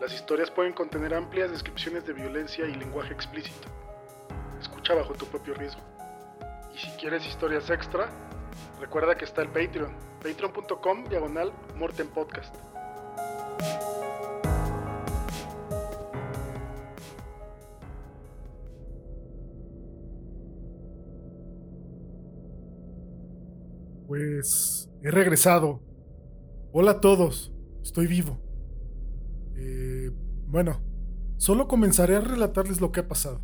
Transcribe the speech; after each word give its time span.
Las 0.00 0.14
historias 0.14 0.50
pueden 0.50 0.72
contener 0.72 1.12
amplias 1.12 1.50
descripciones 1.50 2.06
de 2.06 2.14
violencia 2.14 2.64
y 2.66 2.74
lenguaje 2.74 3.12
explícito. 3.12 3.68
Escucha 4.58 4.94
bajo 4.94 5.12
tu 5.12 5.26
propio 5.26 5.52
riesgo. 5.52 5.82
Y 6.74 6.78
si 6.78 6.88
quieres 6.92 7.26
historias 7.26 7.68
extra, 7.68 8.08
recuerda 8.80 9.14
que 9.14 9.26
está 9.26 9.42
el 9.42 9.48
Patreon, 9.48 9.94
patreon.com 10.22 11.04
diagonal 11.04 11.52
Podcast. 12.14 12.54
Pues 24.06 24.88
he 25.02 25.10
regresado. 25.10 25.82
Hola 26.72 26.92
a 26.92 27.00
todos, 27.00 27.52
estoy 27.82 28.06
vivo. 28.06 28.40
Eh, 29.62 29.89
bueno, 30.50 30.80
solo 31.36 31.68
comenzaré 31.68 32.16
a 32.16 32.20
relatarles 32.20 32.80
lo 32.80 32.90
que 32.92 33.00
ha 33.00 33.08
pasado. 33.08 33.40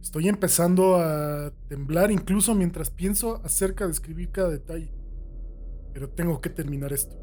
Estoy 0.00 0.28
empezando 0.28 0.96
a 0.96 1.52
temblar 1.68 2.10
incluso 2.10 2.54
mientras 2.54 2.90
pienso 2.90 3.40
acerca 3.44 3.86
de 3.86 3.92
escribir 3.92 4.30
cada 4.30 4.50
detalle. 4.50 4.92
Pero 5.92 6.08
tengo 6.08 6.40
que 6.40 6.48
terminar 6.48 6.92
esto. 6.92 7.16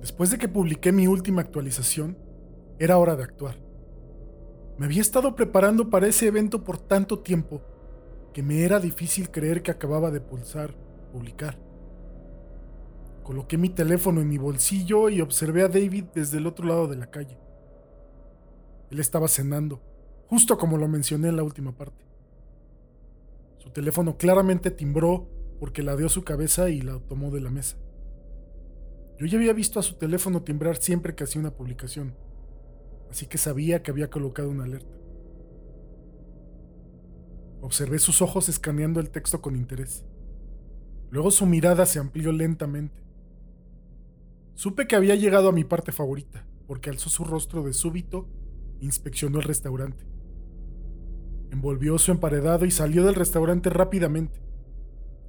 Después 0.00 0.30
de 0.30 0.38
que 0.38 0.48
publiqué 0.48 0.92
mi 0.92 1.06
última 1.06 1.40
actualización, 1.42 2.18
era 2.78 2.98
hora 2.98 3.16
de 3.16 3.24
actuar. 3.24 3.58
Me 4.78 4.86
había 4.86 5.00
estado 5.00 5.34
preparando 5.34 5.88
para 5.90 6.06
ese 6.06 6.26
evento 6.26 6.64
por 6.64 6.78
tanto 6.78 7.20
tiempo 7.20 7.62
que 8.32 8.42
me 8.42 8.64
era 8.64 8.80
difícil 8.80 9.30
creer 9.30 9.62
que 9.62 9.70
acababa 9.70 10.10
de 10.10 10.20
pulsar 10.20 10.74
publicar. 11.12 11.65
Coloqué 13.26 13.58
mi 13.58 13.70
teléfono 13.70 14.20
en 14.20 14.28
mi 14.28 14.38
bolsillo 14.38 15.08
y 15.08 15.20
observé 15.20 15.62
a 15.62 15.68
David 15.68 16.04
desde 16.14 16.38
el 16.38 16.46
otro 16.46 16.64
lado 16.64 16.86
de 16.86 16.94
la 16.94 17.10
calle. 17.10 17.36
Él 18.88 19.00
estaba 19.00 19.26
cenando, 19.26 19.82
justo 20.28 20.56
como 20.56 20.78
lo 20.78 20.86
mencioné 20.86 21.30
en 21.30 21.34
la 21.34 21.42
última 21.42 21.76
parte. 21.76 22.04
Su 23.58 23.70
teléfono 23.70 24.16
claramente 24.16 24.70
timbró 24.70 25.28
porque 25.58 25.82
ladeó 25.82 26.08
su 26.08 26.22
cabeza 26.22 26.70
y 26.70 26.82
la 26.82 27.00
tomó 27.00 27.32
de 27.32 27.40
la 27.40 27.50
mesa. 27.50 27.76
Yo 29.18 29.26
ya 29.26 29.38
había 29.38 29.54
visto 29.54 29.80
a 29.80 29.82
su 29.82 29.94
teléfono 29.94 30.44
timbrar 30.44 30.76
siempre 30.76 31.16
que 31.16 31.24
hacía 31.24 31.40
una 31.40 31.50
publicación, 31.50 32.14
así 33.10 33.26
que 33.26 33.38
sabía 33.38 33.82
que 33.82 33.90
había 33.90 34.08
colocado 34.08 34.50
una 34.50 34.62
alerta. 34.62 34.96
Observé 37.60 37.98
sus 37.98 38.22
ojos 38.22 38.48
escaneando 38.48 39.00
el 39.00 39.10
texto 39.10 39.42
con 39.42 39.56
interés. 39.56 40.04
Luego 41.10 41.32
su 41.32 41.44
mirada 41.44 41.86
se 41.86 41.98
amplió 41.98 42.30
lentamente. 42.30 43.05
Supe 44.56 44.86
que 44.86 44.96
había 44.96 45.14
llegado 45.14 45.50
a 45.50 45.52
mi 45.52 45.64
parte 45.64 45.92
favorita, 45.92 46.46
porque 46.66 46.88
alzó 46.88 47.10
su 47.10 47.24
rostro 47.24 47.62
de 47.62 47.74
súbito 47.74 48.26
e 48.80 48.86
inspeccionó 48.86 49.38
el 49.38 49.44
restaurante. 49.44 50.06
Envolvió 51.50 51.98
su 51.98 52.10
emparedado 52.10 52.64
y 52.64 52.70
salió 52.70 53.04
del 53.04 53.14
restaurante 53.14 53.68
rápidamente, 53.68 54.40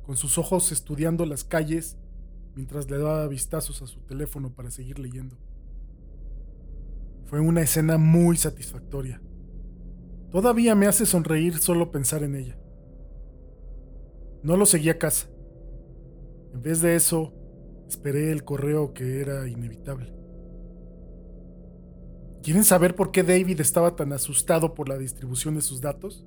con 0.04 0.16
sus 0.16 0.38
ojos 0.38 0.72
estudiando 0.72 1.26
las 1.26 1.44
calles 1.44 1.98
mientras 2.56 2.90
le 2.90 2.98
daba 2.98 3.28
vistazos 3.28 3.82
a 3.82 3.88
su 3.88 4.00
teléfono 4.00 4.56
para 4.56 4.72
seguir 4.72 4.98
leyendo. 4.98 5.38
Fue 7.26 7.42
una 7.42 7.62
escena 7.62 7.98
muy 7.98 8.38
satisfactoria. 8.38 9.22
Todavía 10.32 10.74
me 10.74 10.88
hace 10.88 11.06
sonreír 11.06 11.58
solo 11.58 11.92
pensar 11.92 12.24
en 12.24 12.36
ella. 12.36 12.58
No 14.42 14.56
lo 14.56 14.66
seguí 14.66 14.90
a 14.90 14.98
casa. 14.98 15.28
En 16.54 16.62
vez 16.62 16.80
de 16.80 16.96
eso, 16.96 17.34
esperé 17.88 18.32
el 18.32 18.44
correo 18.44 18.94
que 18.94 19.22
era 19.22 19.48
inevitable. 19.48 20.14
¿Quieren 22.44 22.64
saber 22.64 22.96
por 22.96 23.12
qué 23.12 23.24
David 23.24 23.60
estaba 23.60 23.96
tan 23.96 24.14
asustado 24.14 24.74
por 24.74 24.88
la 24.88 24.98
distribución 24.98 25.56
de 25.56 25.62
sus 25.62 25.82
datos? 25.82 26.26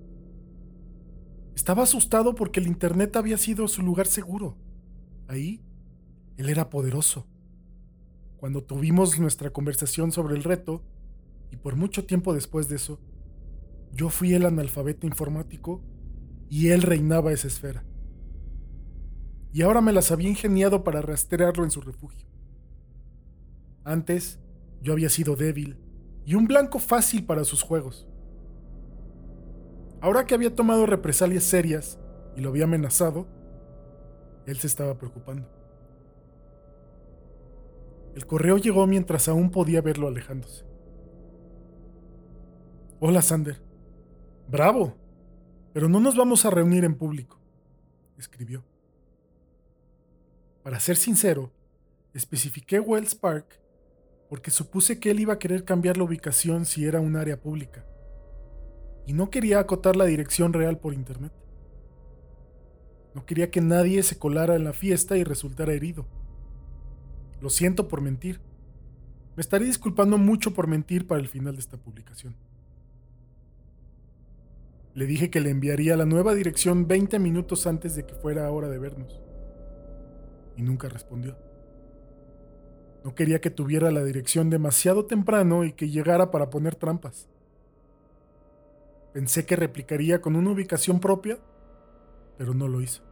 Estaba 1.54 1.82
asustado 1.82 2.34
porque 2.34 2.60
el 2.60 2.66
Internet 2.66 3.16
había 3.16 3.38
sido 3.38 3.68
su 3.68 3.82
lugar 3.82 4.06
seguro. 4.06 4.56
Ahí, 5.28 5.62
él 6.36 6.48
era 6.48 6.70
poderoso. 6.70 7.26
Cuando 8.36 8.62
tuvimos 8.62 9.18
nuestra 9.18 9.50
conversación 9.50 10.12
sobre 10.12 10.34
el 10.34 10.42
reto, 10.42 10.82
y 11.50 11.56
por 11.56 11.76
mucho 11.76 12.04
tiempo 12.04 12.32
después 12.32 12.68
de 12.68 12.76
eso, 12.76 13.00
yo 13.92 14.08
fui 14.08 14.32
el 14.34 14.46
analfabeta 14.46 15.06
informático 15.06 15.82
y 16.48 16.68
él 16.68 16.82
reinaba 16.82 17.32
esa 17.32 17.48
esfera. 17.48 17.84
Y 19.52 19.62
ahora 19.62 19.80
me 19.80 19.92
las 19.92 20.12
había 20.12 20.28
ingeniado 20.28 20.84
para 20.84 21.02
rastrearlo 21.02 21.64
en 21.64 21.70
su 21.70 21.80
refugio. 21.80 22.26
Antes, 23.84 24.38
yo 24.80 24.92
había 24.92 25.08
sido 25.08 25.36
débil 25.36 25.78
y 26.24 26.34
un 26.34 26.46
blanco 26.46 26.78
fácil 26.78 27.24
para 27.24 27.44
sus 27.44 27.62
juegos. 27.62 28.06
Ahora 30.00 30.24
que 30.24 30.34
había 30.34 30.54
tomado 30.54 30.86
represalias 30.86 31.44
serias 31.44 31.98
y 32.36 32.40
lo 32.40 32.50
había 32.50 32.64
amenazado, 32.64 33.26
él 34.46 34.58
se 34.58 34.66
estaba 34.66 34.96
preocupando. 34.96 35.48
El 38.14 38.26
correo 38.26 38.56
llegó 38.56 38.86
mientras 38.86 39.28
aún 39.28 39.50
podía 39.50 39.82
verlo 39.82 40.08
alejándose. 40.08 40.64
Hola, 42.98 43.22
Sander. 43.22 43.60
Bravo. 44.48 44.94
Pero 45.72 45.88
no 45.88 46.00
nos 46.00 46.16
vamos 46.16 46.44
a 46.44 46.50
reunir 46.50 46.84
en 46.84 46.96
público, 46.96 47.38
escribió. 48.18 48.64
Para 50.62 50.78
ser 50.78 50.96
sincero, 50.96 51.50
especifiqué 52.12 52.80
Wells 52.80 53.14
Park 53.14 53.58
porque 54.28 54.50
supuse 54.50 55.00
que 55.00 55.10
él 55.10 55.20
iba 55.20 55.34
a 55.34 55.38
querer 55.38 55.64
cambiar 55.64 55.96
la 55.96 56.04
ubicación 56.04 56.66
si 56.66 56.84
era 56.84 57.00
un 57.00 57.16
área 57.16 57.40
pública, 57.40 57.84
y 59.06 59.12
no 59.12 59.30
quería 59.30 59.58
acotar 59.58 59.96
la 59.96 60.04
dirección 60.04 60.52
real 60.52 60.78
por 60.78 60.94
internet. 60.94 61.32
No 63.14 63.26
quería 63.26 63.50
que 63.50 63.60
nadie 63.60 64.02
se 64.04 64.18
colara 64.18 64.54
en 64.54 64.62
la 64.62 64.72
fiesta 64.72 65.16
y 65.16 65.24
resultara 65.24 65.72
herido. 65.72 66.06
Lo 67.40 67.50
siento 67.50 67.88
por 67.88 68.02
mentir. 68.02 68.40
Me 69.34 69.40
estaré 69.40 69.64
disculpando 69.64 70.16
mucho 70.16 70.52
por 70.54 70.68
mentir 70.68 71.08
para 71.08 71.20
el 71.20 71.26
final 71.26 71.54
de 71.54 71.60
esta 71.60 71.76
publicación. 71.76 72.36
Le 74.94 75.06
dije 75.06 75.30
que 75.30 75.40
le 75.40 75.50
enviaría 75.50 75.96
la 75.96 76.04
nueva 76.04 76.34
dirección 76.34 76.86
20 76.86 77.18
minutos 77.18 77.66
antes 77.66 77.96
de 77.96 78.04
que 78.04 78.14
fuera 78.14 78.48
hora 78.50 78.68
de 78.68 78.78
vernos. 78.78 79.20
Y 80.60 80.62
nunca 80.62 80.90
respondió. 80.90 81.38
No 83.02 83.14
quería 83.14 83.40
que 83.40 83.48
tuviera 83.48 83.90
la 83.90 84.04
dirección 84.04 84.50
demasiado 84.50 85.06
temprano 85.06 85.64
y 85.64 85.72
que 85.72 85.88
llegara 85.88 86.30
para 86.30 86.50
poner 86.50 86.74
trampas. 86.74 87.30
Pensé 89.14 89.46
que 89.46 89.56
replicaría 89.56 90.20
con 90.20 90.36
una 90.36 90.50
ubicación 90.50 91.00
propia, 91.00 91.38
pero 92.36 92.52
no 92.52 92.68
lo 92.68 92.82
hizo. 92.82 93.02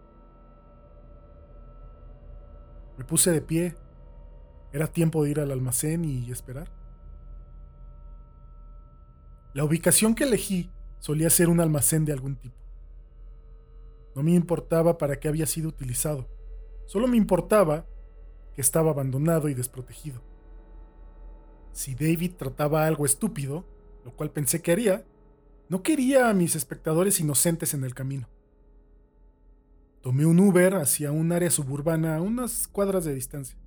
Me 2.99 3.05
puse 3.07 3.31
de 3.31 3.41
pie. 3.41 3.75
Era 4.71 4.89
tiempo 4.89 5.25
de 5.25 5.31
ir 5.31 5.41
al 5.41 5.51
almacén 5.51 6.05
y 6.05 6.31
esperar. 6.31 6.71
La 9.55 9.65
ubicación 9.65 10.15
que 10.15 10.25
elegí 10.25 10.71
solía 10.99 11.31
ser 11.31 11.49
un 11.49 11.61
almacén 11.61 12.05
de 12.05 12.13
algún 12.13 12.37
tipo. 12.37 12.59
No 14.15 14.23
me 14.23 14.33
importaba 14.33 14.99
para 14.99 15.19
qué 15.19 15.29
había 15.29 15.47
sido 15.47 15.71
utilizado, 15.71 16.29
solo 16.89 17.07
me 17.07 17.19
importaba 17.19 17.85
que 18.55 18.63
estaba 18.63 18.91
abandonado 18.91 19.51
y 19.51 19.55
desprotegido. 19.55 20.23
Si 21.73 21.95
David 21.95 22.33
trataba 22.39 22.87
algo 22.87 23.05
estúpido, 23.05 23.67
lo 24.07 24.17
cual 24.17 24.31
pensé 24.31 24.63
que 24.63 24.73
haría, 24.73 25.05
no 25.69 25.83
quería 25.83 26.31
a 26.31 26.35
mis 26.35 26.57
espectadores 26.57 27.21
inocentes 27.21 27.75
en 27.75 27.85
el 27.85 27.95
camino. 27.95 28.27
Tomé 30.01 30.25
un 30.25 30.41
Uber 30.41 30.77
hacia 30.77 31.13
un 31.13 31.31
área 31.31 31.51
suburbana 31.51 32.17
a 32.17 32.23
unas 32.23 32.67
cuadras 32.67 33.05
de 33.05 33.15
distancia. 33.15 33.59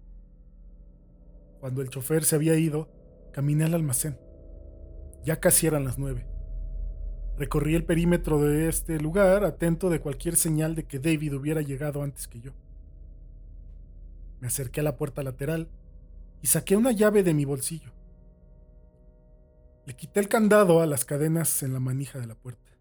Cuando 1.60 1.84
el 1.84 1.90
chofer 1.90 2.24
se 2.24 2.36
había 2.36 2.56
ido, 2.58 2.90
caminé 3.32 3.66
al 3.66 3.76
almacén. 3.76 4.18
Ya 5.24 5.40
casi 5.40 5.68
eran 5.68 5.86
las 5.86 6.00
nueve. 6.00 6.26
Recorrí 7.38 7.76
el 7.76 7.86
perímetro 7.86 8.42
de 8.42 8.68
este 8.68 9.00
lugar, 9.00 9.46
atento 9.46 9.92
de 9.92 10.02
cualquier 10.02 10.36
señal 10.36 10.74
de 10.74 10.86
que 10.86 10.98
David 10.98 11.36
hubiera 11.36 11.62
llegado 11.62 12.02
antes 12.02 12.28
que 12.28 12.42
yo. 12.42 12.52
Me 14.42 14.48
acerqué 14.48 14.82
a 14.82 14.84
la 14.84 14.98
puerta 14.98 15.24
lateral 15.24 15.70
y 16.42 16.48
saqué 16.48 16.76
una 16.76 16.92
llave 16.92 17.24
de 17.24 17.34
mi 17.34 17.46
bolsillo. 17.46 17.92
Le 19.86 19.96
quité 19.96 20.20
el 20.20 20.28
candado 20.28 20.82
a 20.82 20.88
las 20.88 21.06
cadenas 21.06 21.64
en 21.64 21.74
la 21.74 21.80
manija 21.80 22.20
de 22.20 22.28
la 22.28 22.36
puerta. 22.36 22.72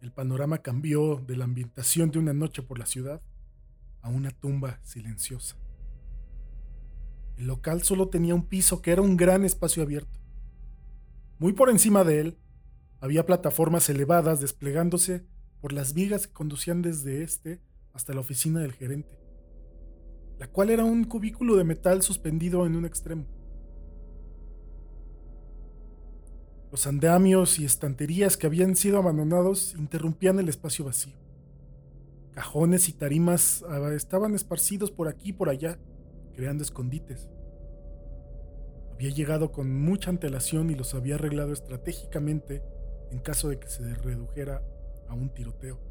El 0.00 0.10
panorama 0.12 0.58
cambió 0.58 1.16
de 1.16 1.36
la 1.36 1.44
ambientación 1.44 2.10
de 2.10 2.18
una 2.18 2.32
noche 2.32 2.62
por 2.62 2.78
la 2.78 2.86
ciudad 2.86 3.20
a 4.00 4.08
una 4.08 4.30
tumba 4.30 4.80
silenciosa. 4.82 5.56
El 7.36 7.46
local 7.46 7.82
solo 7.82 8.08
tenía 8.08 8.34
un 8.34 8.46
piso 8.46 8.80
que 8.80 8.92
era 8.92 9.02
un 9.02 9.16
gran 9.16 9.44
espacio 9.44 9.82
abierto. 9.82 10.18
Muy 11.38 11.52
por 11.52 11.68
encima 11.68 12.04
de 12.04 12.20
él 12.20 12.38
había 13.00 13.26
plataformas 13.26 13.88
elevadas 13.90 14.40
desplegándose 14.40 15.24
por 15.60 15.72
las 15.72 15.92
vigas 15.92 16.26
que 16.26 16.32
conducían 16.32 16.80
desde 16.80 17.22
este 17.22 17.60
hasta 17.92 18.14
la 18.14 18.20
oficina 18.20 18.60
del 18.60 18.72
gerente, 18.72 19.17
la 20.38 20.46
cual 20.46 20.70
era 20.70 20.84
un 20.84 21.04
cubículo 21.04 21.56
de 21.56 21.64
metal 21.64 22.02
suspendido 22.02 22.66
en 22.66 22.76
un 22.76 22.84
extremo. 22.84 23.26
Los 26.70 26.86
andamios 26.86 27.58
y 27.58 27.64
estanterías 27.64 28.36
que 28.36 28.46
habían 28.46 28.76
sido 28.76 28.98
abandonados 28.98 29.74
interrumpían 29.74 30.38
el 30.38 30.48
espacio 30.48 30.84
vacío. 30.84 31.14
Cajones 32.32 32.88
y 32.88 32.92
tarimas 32.92 33.64
ah, 33.68 33.92
estaban 33.94 34.34
esparcidos 34.34 34.90
por 34.90 35.08
aquí 35.08 35.30
y 35.30 35.32
por 35.32 35.48
allá, 35.48 35.78
creando 36.34 36.62
escondites. 36.62 37.28
Había 38.92 39.10
llegado 39.10 39.50
con 39.50 39.74
mucha 39.80 40.10
antelación 40.10 40.70
y 40.70 40.74
los 40.74 40.94
había 40.94 41.14
arreglado 41.14 41.52
estratégicamente 41.52 42.62
en 43.10 43.20
caso 43.20 43.48
de 43.48 43.58
que 43.58 43.68
se 43.68 43.94
redujera 43.94 44.62
a 45.08 45.14
un 45.14 45.30
tiroteo. 45.30 45.87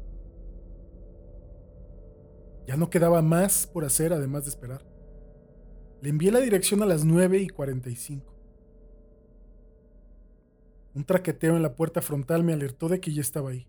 Ya 2.68 2.76
no 2.76 2.90
quedaba 2.90 3.22
más 3.22 3.66
por 3.66 3.86
hacer 3.86 4.12
además 4.12 4.44
de 4.44 4.50
esperar. 4.50 4.84
Le 6.02 6.10
envié 6.10 6.30
la 6.30 6.40
dirección 6.40 6.82
a 6.82 6.86
las 6.86 7.02
9 7.02 7.38
y 7.38 7.48
45. 7.48 8.36
Un 10.92 11.04
traqueteo 11.04 11.56
en 11.56 11.62
la 11.62 11.74
puerta 11.74 12.02
frontal 12.02 12.44
me 12.44 12.52
alertó 12.52 12.90
de 12.90 13.00
que 13.00 13.10
ya 13.10 13.22
estaba 13.22 13.48
ahí. 13.48 13.66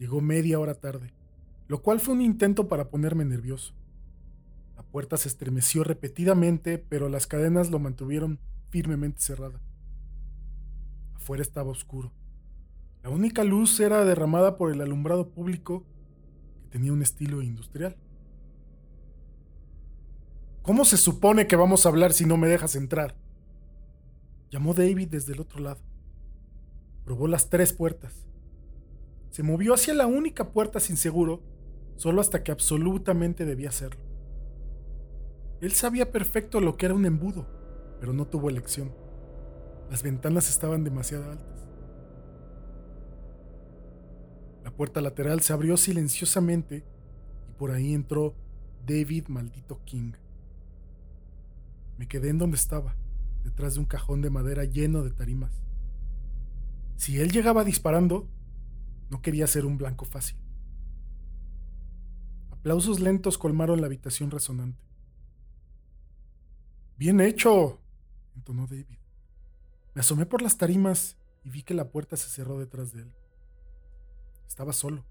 Llegó 0.00 0.20
media 0.20 0.58
hora 0.58 0.74
tarde, 0.74 1.14
lo 1.68 1.80
cual 1.80 2.00
fue 2.00 2.14
un 2.14 2.22
intento 2.22 2.66
para 2.66 2.90
ponerme 2.90 3.24
nervioso. 3.24 3.72
La 4.74 4.82
puerta 4.82 5.16
se 5.16 5.28
estremeció 5.28 5.84
repetidamente, 5.84 6.78
pero 6.78 7.08
las 7.08 7.28
cadenas 7.28 7.70
lo 7.70 7.78
mantuvieron 7.78 8.40
firmemente 8.68 9.20
cerrada. 9.20 9.60
Afuera 11.14 11.40
estaba 11.40 11.70
oscuro. 11.70 12.12
La 13.04 13.10
única 13.10 13.44
luz 13.44 13.78
era 13.78 14.04
derramada 14.04 14.56
por 14.56 14.72
el 14.72 14.80
alumbrado 14.80 15.28
público 15.28 15.86
tenía 16.76 16.92
un 16.92 17.00
estilo 17.00 17.40
industrial. 17.40 17.96
¿Cómo 20.60 20.84
se 20.84 20.98
supone 20.98 21.46
que 21.46 21.56
vamos 21.56 21.86
a 21.86 21.88
hablar 21.88 22.12
si 22.12 22.26
no 22.26 22.36
me 22.36 22.48
dejas 22.48 22.76
entrar? 22.76 23.14
Llamó 24.50 24.74
David 24.74 25.08
desde 25.08 25.32
el 25.32 25.40
otro 25.40 25.60
lado. 25.60 25.80
Probó 27.06 27.28
las 27.28 27.48
tres 27.48 27.72
puertas. 27.72 28.26
Se 29.30 29.42
movió 29.42 29.72
hacia 29.72 29.94
la 29.94 30.06
única 30.06 30.52
puerta 30.52 30.78
sin 30.78 30.98
seguro, 30.98 31.40
solo 31.96 32.20
hasta 32.20 32.44
que 32.44 32.52
absolutamente 32.52 33.46
debía 33.46 33.70
hacerlo. 33.70 34.04
Él 35.62 35.72
sabía 35.72 36.12
perfecto 36.12 36.60
lo 36.60 36.76
que 36.76 36.84
era 36.84 36.94
un 36.94 37.06
embudo, 37.06 37.46
pero 38.00 38.12
no 38.12 38.26
tuvo 38.26 38.50
elección. 38.50 38.92
Las 39.90 40.02
ventanas 40.02 40.50
estaban 40.50 40.84
demasiado 40.84 41.30
altas. 41.30 41.56
La 44.62 44.65
puerta 44.76 45.00
lateral 45.00 45.40
se 45.40 45.52
abrió 45.52 45.76
silenciosamente 45.76 46.84
y 47.48 47.52
por 47.52 47.70
ahí 47.70 47.94
entró 47.94 48.34
David 48.86 49.28
Maldito 49.28 49.82
King. 49.84 50.12
Me 51.98 52.06
quedé 52.06 52.28
en 52.28 52.38
donde 52.38 52.56
estaba, 52.56 52.94
detrás 53.42 53.74
de 53.74 53.80
un 53.80 53.86
cajón 53.86 54.22
de 54.22 54.30
madera 54.30 54.64
lleno 54.64 55.02
de 55.02 55.10
tarimas. 55.10 55.50
Si 56.96 57.18
él 57.20 57.32
llegaba 57.32 57.64
disparando, 57.64 58.28
no 59.10 59.22
quería 59.22 59.46
ser 59.46 59.66
un 59.66 59.78
blanco 59.78 60.04
fácil. 60.04 60.36
Aplausos 62.50 63.00
lentos 63.00 63.38
colmaron 63.38 63.80
la 63.80 63.86
habitación 63.86 64.30
resonante. 64.30 64.82
Bien 66.96 67.20
hecho, 67.20 67.80
entonó 68.34 68.66
David. 68.66 68.98
Me 69.94 70.00
asomé 70.00 70.26
por 70.26 70.42
las 70.42 70.58
tarimas 70.58 71.16
y 71.44 71.50
vi 71.50 71.62
que 71.62 71.74
la 71.74 71.90
puerta 71.90 72.16
se 72.16 72.28
cerró 72.28 72.58
detrás 72.58 72.92
de 72.92 73.02
él. 73.02 73.12
Estaba 74.46 74.72
solo. 74.72 75.04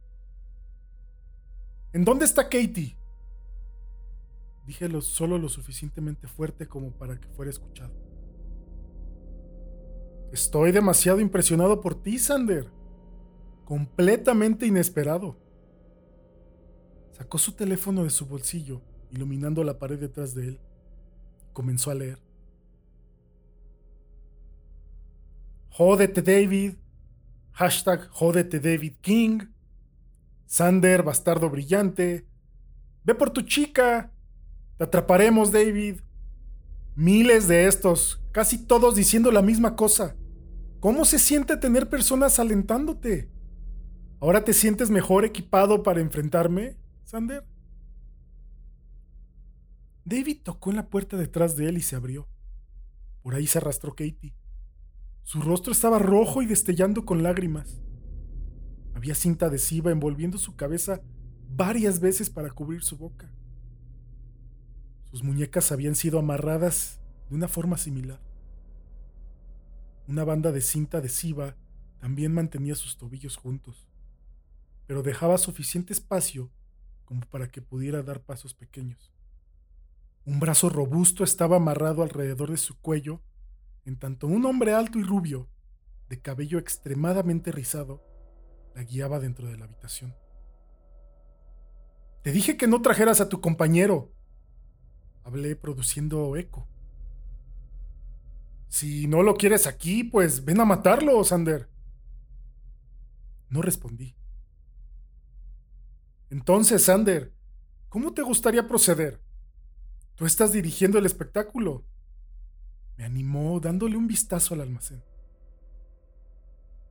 ¿En 1.94 2.04
dónde 2.04 2.26
está 2.26 2.44
Katie? 2.44 2.98
Dije 4.66 4.90
solo 5.02 5.38
lo 5.38 5.48
suficientemente 5.48 6.28
fuerte 6.28 6.68
como 6.68 6.92
para 6.92 7.20
que 7.20 7.28
fuera 7.30 7.52
escuchado. 7.52 7.94
Estoy 10.32 10.72
demasiado 10.72 11.20
impresionado 11.20 11.80
por 11.80 11.96
ti, 11.96 12.18
Sander. 12.20 12.70
Completamente 13.64 14.66
inesperado. 14.66 15.38
Sacó 17.14 17.38
su 17.38 17.54
teléfono 17.54 18.04
de 18.04 18.10
su 18.10 18.26
bolsillo, 18.26 18.82
iluminando 19.12 19.64
la 19.64 19.80
pared 19.80 20.00
detrás 20.00 20.36
de 20.36 20.50
él. 20.50 20.60
Comenzó 21.54 21.92
a 21.92 21.96
leer. 21.96 22.20
Jódete 25.70 26.22
David. 26.22 26.74
Hashtag 27.56 28.10
Jódete 28.10 28.60
David 28.60 28.96
King. 29.00 29.40
Sander, 30.46 31.04
bastardo 31.04 31.50
brillante. 31.50 32.28
Ve 33.06 33.16
por 33.16 33.30
tu 33.30 33.44
chica. 33.44 34.12
Te 34.78 34.84
atraparemos, 34.84 35.54
David. 35.54 36.02
Miles 36.96 37.48
de 37.48 37.68
estos, 37.68 38.22
casi 38.34 38.58
todos 38.58 38.96
diciendo 38.96 39.32
la 39.32 39.42
misma 39.42 39.78
cosa. 39.78 40.18
¿Cómo 40.82 41.06
se 41.06 41.18
siente 41.18 41.56
tener 41.56 41.90
personas 41.90 42.40
alentándote? 42.40 43.32
¿Ahora 44.20 44.44
te 44.44 44.52
sientes 44.52 44.90
mejor 44.90 45.24
equipado 45.24 45.82
para 45.82 46.02
enfrentarme, 46.02 46.78
Sander? 47.06 47.46
David 50.04 50.40
tocó 50.44 50.72
en 50.72 50.76
la 50.76 50.90
puerta 50.90 51.16
detrás 51.16 51.56
de 51.56 51.70
él 51.70 51.78
y 51.78 51.82
se 51.82 51.96
abrió. 51.96 52.28
Por 53.22 53.34
ahí 53.34 53.48
se 53.48 53.60
arrastró 53.60 53.92
Katie. 53.92 54.36
Su 55.26 55.42
rostro 55.42 55.72
estaba 55.72 55.98
rojo 55.98 56.44
y 56.44 56.46
destellando 56.46 57.04
con 57.04 57.24
lágrimas. 57.24 57.82
Había 58.94 59.16
cinta 59.16 59.48
adhesiva 59.48 59.90
envolviendo 59.90 60.38
su 60.38 60.56
cabeza 60.56 61.02
varias 61.50 62.00
veces 62.00 62.30
para 62.30 62.52
cubrir 62.52 62.84
su 62.84 62.96
boca. 62.96 63.34
Sus 65.10 65.24
muñecas 65.24 65.72
habían 65.72 65.96
sido 65.96 66.20
amarradas 66.20 67.02
de 67.28 67.36
una 67.36 67.48
forma 67.48 67.78
similar. 67.78 68.22
Una 70.08 70.24
banda 70.24 70.52
de 70.52 70.62
cinta 70.62 71.00
adhesiva 71.00 71.56
también 71.98 72.32
mantenía 72.32 72.76
sus 72.76 72.96
tobillos 72.96 73.36
juntos, 73.36 73.90
pero 74.86 75.02
dejaba 75.02 75.40
suficiente 75.40 75.92
espacio 75.92 76.52
como 77.04 77.22
para 77.22 77.50
que 77.50 77.64
pudiera 77.64 78.04
dar 78.04 78.22
pasos 78.22 78.54
pequeños. 78.54 79.12
Un 80.24 80.40
brazo 80.40 80.70
robusto 80.70 81.24
estaba 81.24 81.56
amarrado 81.56 82.04
alrededor 82.04 82.52
de 82.52 82.58
su 82.58 82.80
cuello, 82.80 83.24
en 83.86 83.98
tanto 83.98 84.28
un 84.28 84.46
hombre 84.46 84.74
alto 84.74 85.00
y 85.00 85.04
rubio, 85.04 85.48
de 86.10 86.20
cabello 86.22 86.60
extremadamente 86.60 87.52
rizado, 87.52 88.04
la 88.74 88.84
guiaba 88.84 89.20
dentro 89.20 89.48
de 89.48 89.58
la 89.58 89.66
habitación. 89.66 90.16
Te 92.24 92.32
dije 92.32 92.58
que 92.58 92.68
no 92.68 92.82
trajeras 92.82 93.22
a 93.22 93.30
tu 93.30 93.40
compañero. 93.40 94.12
Hablé 95.24 95.56
produciendo 95.56 96.36
eco. 96.36 96.68
Si 98.68 99.08
no 99.08 99.24
lo 99.24 99.36
quieres 99.36 99.68
aquí, 99.68 100.04
pues 100.04 100.44
ven 100.44 100.60
a 100.60 100.66
matarlo, 100.66 101.24
Sander. 101.24 101.70
No 103.50 103.62
respondí. 103.62 104.16
Entonces, 106.30 106.84
Sander, 106.84 107.32
¿cómo 107.90 108.14
te 108.14 108.24
gustaría 108.24 108.68
proceder? 108.68 109.22
Tú 110.16 110.26
estás 110.26 110.52
dirigiendo 110.52 110.98
el 110.98 111.06
espectáculo. 111.06 111.86
Me 112.98 113.06
animó 113.06 113.60
dándole 113.60 113.98
un 113.98 114.08
vistazo 114.08 114.54
al 114.54 114.62
almacén. 114.62 115.04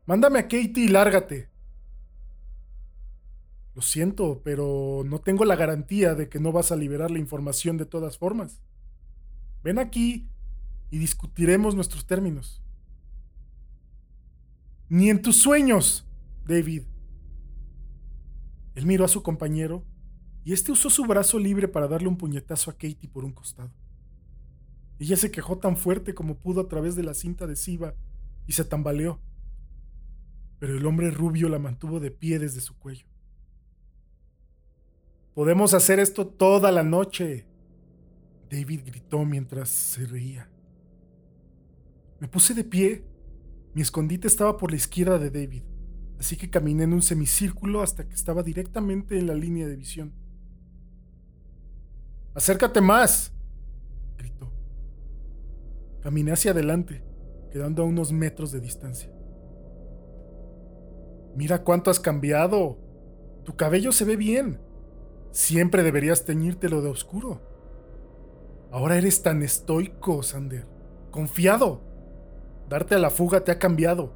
Mándame 0.07 0.39
a 0.39 0.43
Katie 0.43 0.85
y 0.85 0.89
lárgate. 0.89 1.51
Lo 3.75 3.83
siento, 3.83 4.43
pero 4.45 5.03
no 5.05 5.21
tengo 5.21 5.45
la 5.45 5.57
garantía 5.57 6.15
de 6.15 6.29
que 6.29 6.39
no 6.39 6.53
vas 6.53 6.71
a 6.71 6.77
liberar 6.77 7.11
la 7.11 7.19
información 7.19 7.77
de 7.77 7.87
todas 7.87 8.19
formas. 8.19 8.63
Ven 9.63 9.79
aquí 9.79 10.29
y 10.91 10.99
discutiremos 10.99 11.75
nuestros 11.75 12.07
términos. 12.07 12.63
Ni 14.89 15.11
en 15.11 15.23
tus 15.23 15.41
sueños, 15.41 16.07
David. 16.47 16.83
Él 18.75 18.87
miró 18.87 19.05
a 19.05 19.09
su 19.09 19.23
compañero 19.23 19.85
y 20.45 20.53
este 20.53 20.71
usó 20.71 20.91
su 20.91 21.05
brazo 21.07 21.39
libre 21.39 21.67
para 21.67 21.89
darle 21.89 22.09
un 22.09 22.19
puñetazo 22.19 22.71
a 22.71 22.75
Katie 22.75 23.09
por 23.11 23.25
un 23.25 23.33
costado. 23.33 23.73
Ella 24.99 25.17
se 25.17 25.31
quejó 25.31 25.59
tan 25.59 25.77
fuerte 25.77 26.15
como 26.15 26.39
pudo 26.39 26.63
a 26.63 26.69
través 26.69 26.97
de 26.97 27.03
la 27.03 27.15
cinta 27.15 27.45
adhesiva 27.45 27.95
y 28.47 28.53
se 28.53 28.65
tambaleó. 28.65 29.21
Pero 30.59 30.77
el 30.77 30.87
hombre 30.87 31.11
rubio 31.11 31.49
la 31.49 31.59
mantuvo 31.59 32.01
de 32.01 32.11
pie 32.11 32.39
desde 32.39 32.61
su 32.61 32.79
cuello. 32.79 33.07
Podemos 35.35 35.75
hacer 35.75 35.99
esto 35.99 36.27
toda 36.29 36.71
la 36.71 36.85
noche, 36.85 37.47
David 38.51 38.83
gritó 38.87 39.25
mientras 39.25 39.69
se 39.69 40.07
reía. 40.07 40.49
Me 42.21 42.29
puse 42.29 42.55
de 42.55 42.65
pie. 42.65 43.05
Mi 43.75 43.83
escondite 43.83 44.29
estaba 44.29 44.57
por 44.57 44.71
la 44.71 44.77
izquierda 44.77 45.19
de 45.19 45.31
David, 45.31 45.65
así 46.21 46.37
que 46.37 46.49
caminé 46.49 46.85
en 46.85 46.93
un 46.93 47.03
semicírculo 47.03 47.83
hasta 47.83 48.09
que 48.09 48.15
estaba 48.15 48.45
directamente 48.45 49.19
en 49.19 49.27
la 49.27 49.35
línea 49.35 49.67
de 49.67 49.75
visión. 49.75 50.15
¡Acércate 52.35 52.81
más! 52.81 53.33
gritó. 54.17 54.54
Caminé 56.05 56.33
hacia 56.33 56.51
adelante, 56.51 57.03
quedando 57.51 57.83
a 57.83 57.87
unos 57.87 58.13
metros 58.13 58.53
de 58.53 58.61
distancia. 58.61 59.11
Mira 61.35 61.65
cuánto 61.65 61.91
has 61.91 61.99
cambiado. 61.99 62.77
Tu 63.45 63.57
cabello 63.57 63.91
se 63.91 64.05
ve 64.05 64.17
bien. 64.17 64.61
Siempre 65.31 65.83
deberías 65.83 66.27
teñírtelo 66.27 66.83
de 66.83 66.91
oscuro. 66.91 67.41
Ahora 68.71 68.99
eres 68.99 69.23
tan 69.23 69.43
estoico, 69.43 70.23
Sander. 70.23 70.67
Confiado. 71.11 71.81
Darte 72.69 72.97
a 72.97 72.99
la 72.99 73.09
fuga 73.09 73.43
te 73.43 73.51
ha 73.51 73.59
cambiado. 73.59 74.13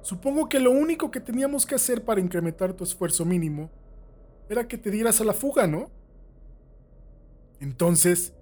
Supongo 0.00 0.48
que 0.48 0.58
lo 0.58 0.72
único 0.72 1.12
que 1.12 1.20
teníamos 1.20 1.64
que 1.64 1.76
hacer 1.76 2.04
para 2.04 2.20
incrementar 2.20 2.72
tu 2.72 2.82
esfuerzo 2.82 3.24
mínimo 3.24 3.70
era 4.48 4.66
que 4.66 4.78
te 4.78 4.90
dieras 4.90 5.20
a 5.20 5.24
la 5.24 5.32
fuga, 5.32 5.68
¿no? 5.68 5.92
Entonces, 7.60 8.34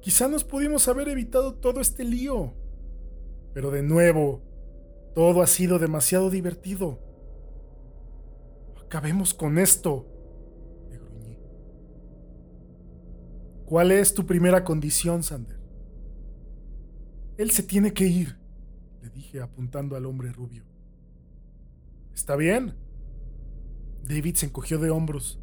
quizá 0.00 0.28
nos 0.28 0.44
pudimos 0.44 0.88
haber 0.88 1.08
evitado 1.08 1.54
todo 1.54 1.80
este 1.80 2.04
lío. 2.04 2.54
Pero 3.54 3.70
de 3.70 3.82
nuevo, 3.82 4.42
todo 5.14 5.42
ha 5.42 5.46
sido 5.46 5.78
demasiado 5.78 6.30
divertido. 6.30 7.00
Acabemos 8.84 9.34
con 9.34 9.58
esto, 9.58 10.06
le 10.90 10.98
gruñí. 10.98 11.38
¿Cuál 13.66 13.92
es 13.92 14.14
tu 14.14 14.24
primera 14.24 14.64
condición, 14.64 15.22
Sander? 15.22 15.58
Él 17.36 17.50
se 17.50 17.62
tiene 17.62 17.92
que 17.92 18.06
ir, 18.06 18.36
le 19.02 19.10
dije 19.10 19.40
apuntando 19.40 19.96
al 19.96 20.06
hombre 20.06 20.32
rubio. 20.32 20.64
Está 22.14 22.34
bien. 22.34 22.74
David 24.02 24.36
se 24.36 24.46
encogió 24.46 24.78
de 24.78 24.90
hombros. 24.90 25.38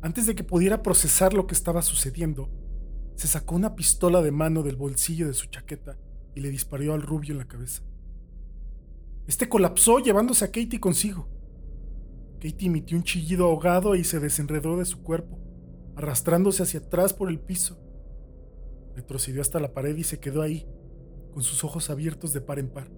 Antes 0.00 0.26
de 0.26 0.34
que 0.34 0.44
pudiera 0.44 0.82
procesar 0.82 1.34
lo 1.34 1.46
que 1.46 1.54
estaba 1.54 1.82
sucediendo, 1.82 2.48
se 3.18 3.26
sacó 3.26 3.56
una 3.56 3.74
pistola 3.74 4.22
de 4.22 4.30
mano 4.30 4.62
del 4.62 4.76
bolsillo 4.76 5.26
de 5.26 5.34
su 5.34 5.46
chaqueta 5.46 5.98
y 6.36 6.40
le 6.40 6.50
disparó 6.50 6.94
al 6.94 7.02
rubio 7.02 7.32
en 7.32 7.38
la 7.38 7.48
cabeza. 7.48 7.82
Este 9.26 9.48
colapsó 9.48 9.98
llevándose 9.98 10.44
a 10.44 10.52
Katie 10.52 10.78
consigo. 10.78 11.28
Katie 12.34 12.68
emitió 12.68 12.96
un 12.96 13.02
chillido 13.02 13.46
ahogado 13.46 13.96
y 13.96 14.04
se 14.04 14.20
desenredó 14.20 14.76
de 14.76 14.84
su 14.84 15.02
cuerpo, 15.02 15.36
arrastrándose 15.96 16.62
hacia 16.62 16.78
atrás 16.78 17.12
por 17.12 17.28
el 17.28 17.40
piso. 17.40 17.76
Retrocedió 18.94 19.40
hasta 19.40 19.58
la 19.58 19.74
pared 19.74 19.96
y 19.96 20.04
se 20.04 20.20
quedó 20.20 20.40
ahí, 20.40 20.64
con 21.34 21.42
sus 21.42 21.64
ojos 21.64 21.90
abiertos 21.90 22.32
de 22.32 22.40
par 22.40 22.60
en 22.60 22.68
par. 22.68 22.88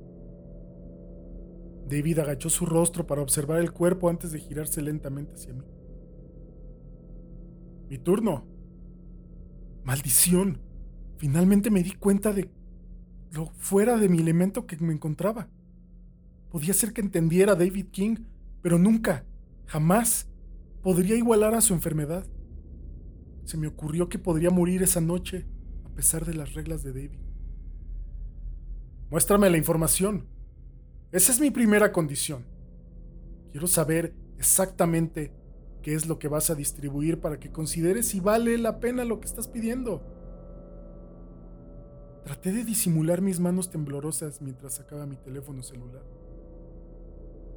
David 1.88 2.18
agachó 2.18 2.50
su 2.50 2.66
rostro 2.66 3.06
para 3.06 3.22
observar 3.22 3.58
el 3.58 3.72
cuerpo 3.72 4.10
antes 4.10 4.32
de 4.32 4.40
girarse 4.40 4.82
lentamente 4.82 5.32
hacia 5.32 5.54
mí. 5.54 5.64
Mi 7.88 7.96
turno. 7.96 8.49
Maldición. 9.90 10.60
Finalmente 11.16 11.68
me 11.68 11.82
di 11.82 11.90
cuenta 11.90 12.32
de 12.32 12.48
lo 13.32 13.46
fuera 13.58 13.96
de 13.96 14.08
mi 14.08 14.20
elemento 14.20 14.64
que 14.64 14.76
me 14.76 14.92
encontraba. 14.92 15.48
Podía 16.48 16.74
ser 16.74 16.92
que 16.92 17.00
entendiera 17.00 17.54
a 17.54 17.56
David 17.56 17.86
King, 17.90 18.18
pero 18.62 18.78
nunca, 18.78 19.24
Jamás 19.66 20.28
podría 20.80 21.16
igualar 21.16 21.54
a 21.54 21.60
su 21.60 21.74
enfermedad. 21.74 22.24
Se 23.44 23.56
me 23.56 23.66
ocurrió 23.66 24.08
que 24.08 24.20
podría 24.20 24.50
morir 24.50 24.80
esa 24.84 25.00
noche, 25.00 25.44
a 25.84 25.88
pesar 25.90 26.24
de 26.24 26.34
las 26.34 26.54
reglas 26.54 26.84
de 26.84 26.92
David. 26.92 27.18
Muéstrame 29.10 29.50
la 29.50 29.58
información. 29.58 30.28
Esa 31.10 31.32
es 31.32 31.40
mi 31.40 31.50
primera 31.50 31.90
condición. 31.90 32.44
Quiero 33.50 33.66
saber 33.66 34.14
exactamente 34.38 35.32
qué 35.82 35.94
es 35.94 36.06
lo 36.06 36.18
que 36.18 36.28
vas 36.28 36.50
a 36.50 36.54
distribuir 36.54 37.20
para 37.20 37.38
que 37.38 37.50
consideres 37.50 38.08
si 38.08 38.20
vale 38.20 38.58
la 38.58 38.80
pena 38.80 39.04
lo 39.04 39.20
que 39.20 39.26
estás 39.26 39.48
pidiendo. 39.48 40.02
Traté 42.24 42.52
de 42.52 42.64
disimular 42.64 43.22
mis 43.22 43.40
manos 43.40 43.70
temblorosas 43.70 44.40
mientras 44.42 44.74
sacaba 44.74 45.06
mi 45.06 45.16
teléfono 45.16 45.62
celular. 45.62 46.04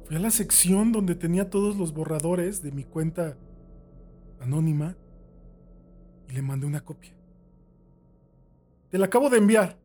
Fui 0.04 0.16
a 0.16 0.20
la 0.20 0.30
sección 0.30 0.92
donde 0.92 1.14
tenía 1.14 1.48
todos 1.48 1.76
los 1.76 1.92
borradores 1.92 2.62
de 2.62 2.72
mi 2.72 2.84
cuenta 2.84 3.36
anónima 4.40 4.96
y 6.28 6.32
le 6.32 6.42
mandé 6.42 6.66
una 6.66 6.84
copia. 6.84 7.14
Te 8.90 8.98
la 8.98 9.06
acabo 9.06 9.30
de 9.30 9.38
enviar. 9.38 9.78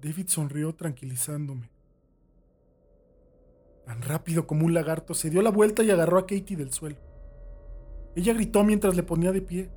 David 0.00 0.26
sonrió 0.28 0.74
tranquilizándome. 0.74 1.71
Tan 3.86 4.02
rápido 4.02 4.46
como 4.46 4.66
un 4.66 4.74
lagarto, 4.74 5.14
se 5.14 5.30
dio 5.30 5.42
la 5.42 5.50
vuelta 5.50 5.82
y 5.82 5.90
agarró 5.90 6.18
a 6.18 6.26
Katie 6.26 6.56
del 6.56 6.72
suelo. 6.72 6.96
Ella 8.14 8.34
gritó 8.34 8.62
mientras 8.64 8.94
le 8.94 9.02
ponía 9.02 9.32
de 9.32 9.42
pie. 9.42 9.70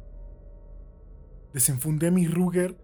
Desenfundé 1.54 2.12
mi 2.12 2.28
Ruger 2.28 2.78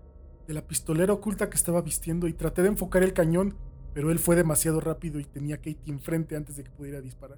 de 0.47 0.53
la 0.53 0.65
pistolera 0.65 1.13
oculta 1.13 1.49
que 1.49 1.57
estaba 1.57 1.81
vistiendo 1.81 2.27
y 2.27 2.33
traté 2.33 2.61
de 2.61 2.69
enfocar 2.69 3.03
el 3.03 3.13
cañón 3.13 3.55
pero 3.93 4.11
él 4.11 4.19
fue 4.19 4.35
demasiado 4.35 4.79
rápido 4.79 5.19
y 5.19 5.25
tenía 5.25 5.55
a 5.55 5.57
Katie 5.57 5.79
enfrente 5.87 6.35
antes 6.35 6.55
de 6.55 6.63
que 6.63 6.71
pudiera 6.71 7.01
disparar. 7.01 7.37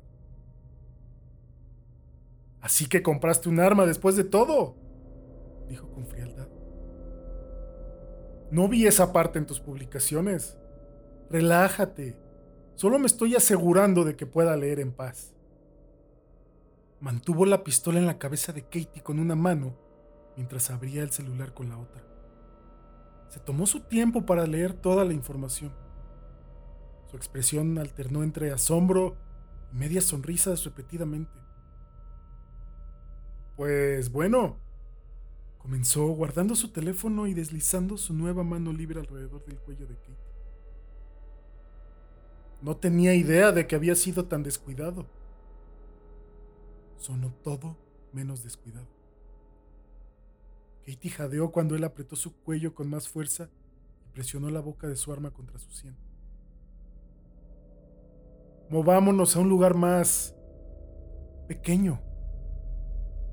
Así 2.61 2.87
que 2.87 3.01
compraste 3.01 3.49
un 3.49 3.59
arma 3.59 3.85
después 3.85 4.15
de 4.15 4.23
todo, 4.23 4.75
dijo 5.67 5.89
con 5.91 6.05
frialdad. 6.05 6.47
No 8.51 8.67
vi 8.67 8.85
esa 8.85 9.11
parte 9.11 9.39
en 9.39 9.47
tus 9.47 9.59
publicaciones. 9.59 10.57
Relájate. 11.29 12.15
Solo 12.75 12.99
me 12.99 13.05
estoy 13.05 13.35
asegurando 13.35 14.03
de 14.03 14.15
que 14.15 14.25
pueda 14.25 14.55
leer 14.57 14.79
en 14.79 14.91
paz. 14.91 15.33
Mantuvo 16.99 17.45
la 17.45 17.63
pistola 17.63 17.99
en 17.99 18.05
la 18.05 18.17
cabeza 18.17 18.53
de 18.53 18.63
Katie 18.63 19.03
con 19.03 19.19
una 19.19 19.35
mano 19.35 19.77
mientras 20.35 20.71
abría 20.71 21.03
el 21.03 21.11
celular 21.11 21.53
con 21.53 21.69
la 21.69 21.77
otra. 21.77 22.03
Se 23.29 23.39
tomó 23.39 23.65
su 23.65 23.81
tiempo 23.81 24.25
para 24.25 24.47
leer 24.47 24.73
toda 24.73 25.05
la 25.05 25.13
información. 25.13 25.73
Su 27.09 27.17
expresión 27.17 27.77
alternó 27.77 28.23
entre 28.23 28.51
asombro 28.51 29.17
y 29.71 29.75
medias 29.75 30.05
sonrisas 30.05 30.63
repetidamente. 30.63 31.31
Pues 33.55 34.11
bueno, 34.11 34.57
comenzó 35.59 36.07
guardando 36.07 36.55
su 36.55 36.69
teléfono 36.69 37.27
y 37.27 37.33
deslizando 37.33 37.97
su 37.97 38.13
nueva 38.13 38.43
mano 38.43 38.73
libre 38.73 38.99
alrededor 38.99 39.45
del 39.45 39.59
cuello 39.59 39.85
de 39.85 39.95
Kate. 39.95 40.32
No 42.63 42.77
tenía 42.77 43.13
idea 43.13 43.51
de 43.51 43.67
que 43.67 43.75
había 43.75 43.93
sido 43.93 44.25
tan 44.25 44.41
descuidado. 44.41 45.05
Sonó 46.95 47.33
todo 47.43 47.75
menos 48.13 48.41
descuidado. 48.41 48.87
Katie 50.85 51.11
jadeó 51.11 51.51
cuando 51.51 51.75
él 51.75 51.83
apretó 51.83 52.15
su 52.15 52.33
cuello 52.33 52.73
con 52.73 52.89
más 52.89 53.09
fuerza 53.09 53.49
y 54.05 54.13
presionó 54.13 54.49
la 54.49 54.61
boca 54.61 54.87
de 54.87 54.95
su 54.95 55.11
arma 55.11 55.31
contra 55.31 55.59
su 55.59 55.69
sien. 55.71 55.97
Movámonos 58.69 59.35
a 59.35 59.39
un 59.41 59.49
lugar 59.49 59.75
más 59.75 60.33
pequeño, 61.49 61.99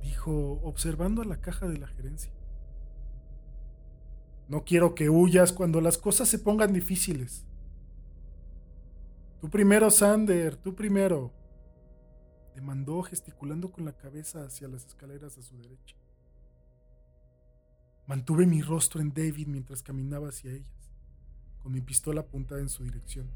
dijo 0.03 0.61
observando 0.65 1.23
a 1.23 1.25
la 1.25 1.41
caja 1.41 1.69
de 1.69 1.79
la 1.79 1.87
gerencia. 1.87 2.33
No 4.49 4.65
quiero 4.65 4.97
que 4.97 5.09
huyas 5.09 5.53
cuando 5.53 5.81
las 5.81 5.99
cosas 5.99 6.29
se 6.29 6.41
pongan 6.41 6.73
difíciles. 6.73 7.47
Tú 9.41 9.49
primero, 9.49 9.91
Sander, 9.91 10.57
tú 10.57 10.75
primero, 10.75 11.33
demandó 12.55 13.03
gesticulando 13.03 13.73
con 13.73 13.87
la 13.87 13.97
cabeza 13.97 14.45
hacia 14.45 14.69
las 14.69 14.85
escaleras 14.85 15.39
a 15.39 15.43
su 15.43 15.57
derecha. 15.57 15.97
Mantuve 18.07 18.47
mi 18.47 18.61
rostro 18.61 19.01
en 19.01 19.15
David 19.15 19.47
mientras 19.47 19.83
caminaba 19.83 20.29
hacia 20.29 20.53
ellas, 20.53 20.93
con 21.63 21.73
mi 21.73 21.81
pistola 21.81 22.21
apuntada 22.21 22.61
en 22.61 22.69
su 22.69 22.85
dirección. 22.85 23.31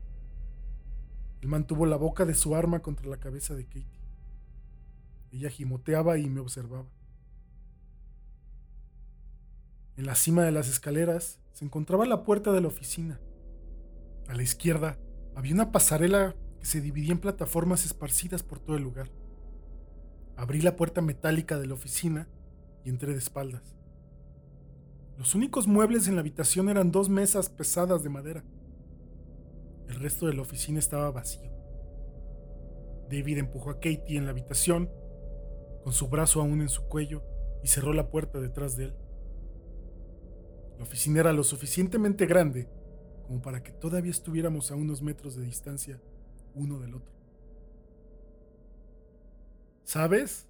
Él 1.40 1.49
mantuvo 1.49 1.87
la 1.87 1.96
boca 1.96 2.26
de 2.26 2.34
su 2.34 2.54
arma 2.54 2.80
contra 2.80 3.08
la 3.08 3.18
cabeza 3.18 3.54
de 3.54 3.64
Katie. 3.64 4.00
Ella 5.32 5.49
gimoteaba 5.49 6.18
y 6.18 6.28
me 6.28 6.40
observaba. 6.40 6.88
En 9.96 10.04
la 10.04 10.16
cima 10.16 10.42
de 10.42 10.52
las 10.52 10.68
escaleras 10.68 11.38
se 11.52 11.64
encontraba 11.64 12.04
la 12.04 12.25
puerta 12.25 12.52
de 12.52 12.61
la 12.61 12.68
oficina. 12.68 13.20
A 14.28 14.34
la 14.34 14.42
izquierda 14.42 14.99
había 15.35 15.55
una 15.55 15.73
pasarela 15.73 16.35
que 16.61 16.67
se 16.67 16.81
dividía 16.81 17.12
en 17.12 17.19
plataformas 17.19 17.85
esparcidas 17.85 18.43
por 18.43 18.59
todo 18.61 18.76
el 18.76 18.83
lugar. 18.83 19.11
Abrí 20.37 20.61
la 20.61 20.76
puerta 20.76 21.00
metálica 21.00 21.59
de 21.59 21.67
la 21.67 21.75
oficina 21.75 22.29
y 22.85 22.91
entré 22.91 23.12
de 23.12 23.19
espaldas. 23.19 23.76
Los 25.17 25.35
únicos 25.35 25.67
muebles 25.67 26.09
en 26.09 26.14
la 26.14 26.21
habitación 26.21 26.69
eran 26.69 26.91
dos 26.91 27.09
mesas 27.09 27.49
pesadas 27.49 28.03
de 28.03 28.09
madera. 28.09 28.45
El 29.88 29.97
resto 29.97 30.26
de 30.26 30.35
la 30.35 30.43
oficina 30.43 30.79
estaba 30.79 31.11
vacío. 31.11 31.50
David 33.11 33.38
empujó 33.38 33.71
a 33.71 33.75
Katie 33.75 34.17
en 34.17 34.25
la 34.25 34.31
habitación, 34.31 34.91
con 35.85 35.93
su 35.93 36.09
brazo 36.09 36.41
aún 36.41 36.62
en 36.62 36.69
su 36.69 36.83
cuello, 36.85 37.23
y 37.62 37.69
cerró 37.69 37.93
la 37.93 38.11
puerta 38.11 38.41
detrás 38.41 38.76
de 38.76 38.87
él. 38.87 38.95
La 40.79 40.85
oficina 40.85 41.21
era 41.21 41.33
lo 41.33 41.45
suficientemente 41.45 42.26
grande 42.26 42.69
como 43.26 43.43
para 43.43 43.62
que 43.62 43.73
todavía 43.73 44.11
estuviéramos 44.11 44.71
a 44.71 44.76
unos 44.76 45.02
metros 45.02 45.37
de 45.37 45.45
distancia 45.45 46.00
uno 46.54 46.78
del 46.78 46.95
otro. 46.95 47.12
¿Sabes? 49.85 50.47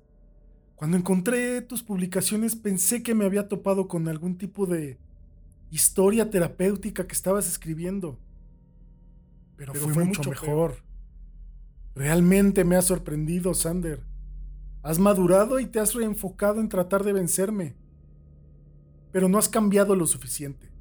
Cuando 0.76 0.96
encontré 0.96 1.60
tus 1.62 1.82
publicaciones 1.82 2.56
pensé 2.56 3.02
que 3.02 3.14
me 3.14 3.24
había 3.24 3.48
topado 3.48 3.88
con 3.88 4.08
algún 4.08 4.36
tipo 4.36 4.66
de 4.66 4.98
historia 5.70 6.30
terapéutica 6.30 7.06
que 7.06 7.14
estabas 7.14 7.48
escribiendo. 7.48 8.18
Pero, 9.56 9.72
fue, 9.72 10.04
mucho, 10.04 10.30
mejor. 10.30 10.82
Realmente 11.94 12.64
me 12.64 12.76
ha 12.76 12.82
sorprendido, 12.82 13.54
Sander. 13.54 14.02
Has 14.82 14.98
madurado 14.98 15.60
y 15.60 15.66
te 15.66 15.78
has 15.78 15.94
reenfocado 15.94 16.60
en 16.60 16.68
tratar 16.68 17.04
de 17.04 17.12
vencerme. 17.12 17.76
Pero 19.12 19.28
no 19.28 19.38
has 19.38 19.48
cambiado 19.48 19.94
lo 19.94 20.06
suficiente. 20.06 20.73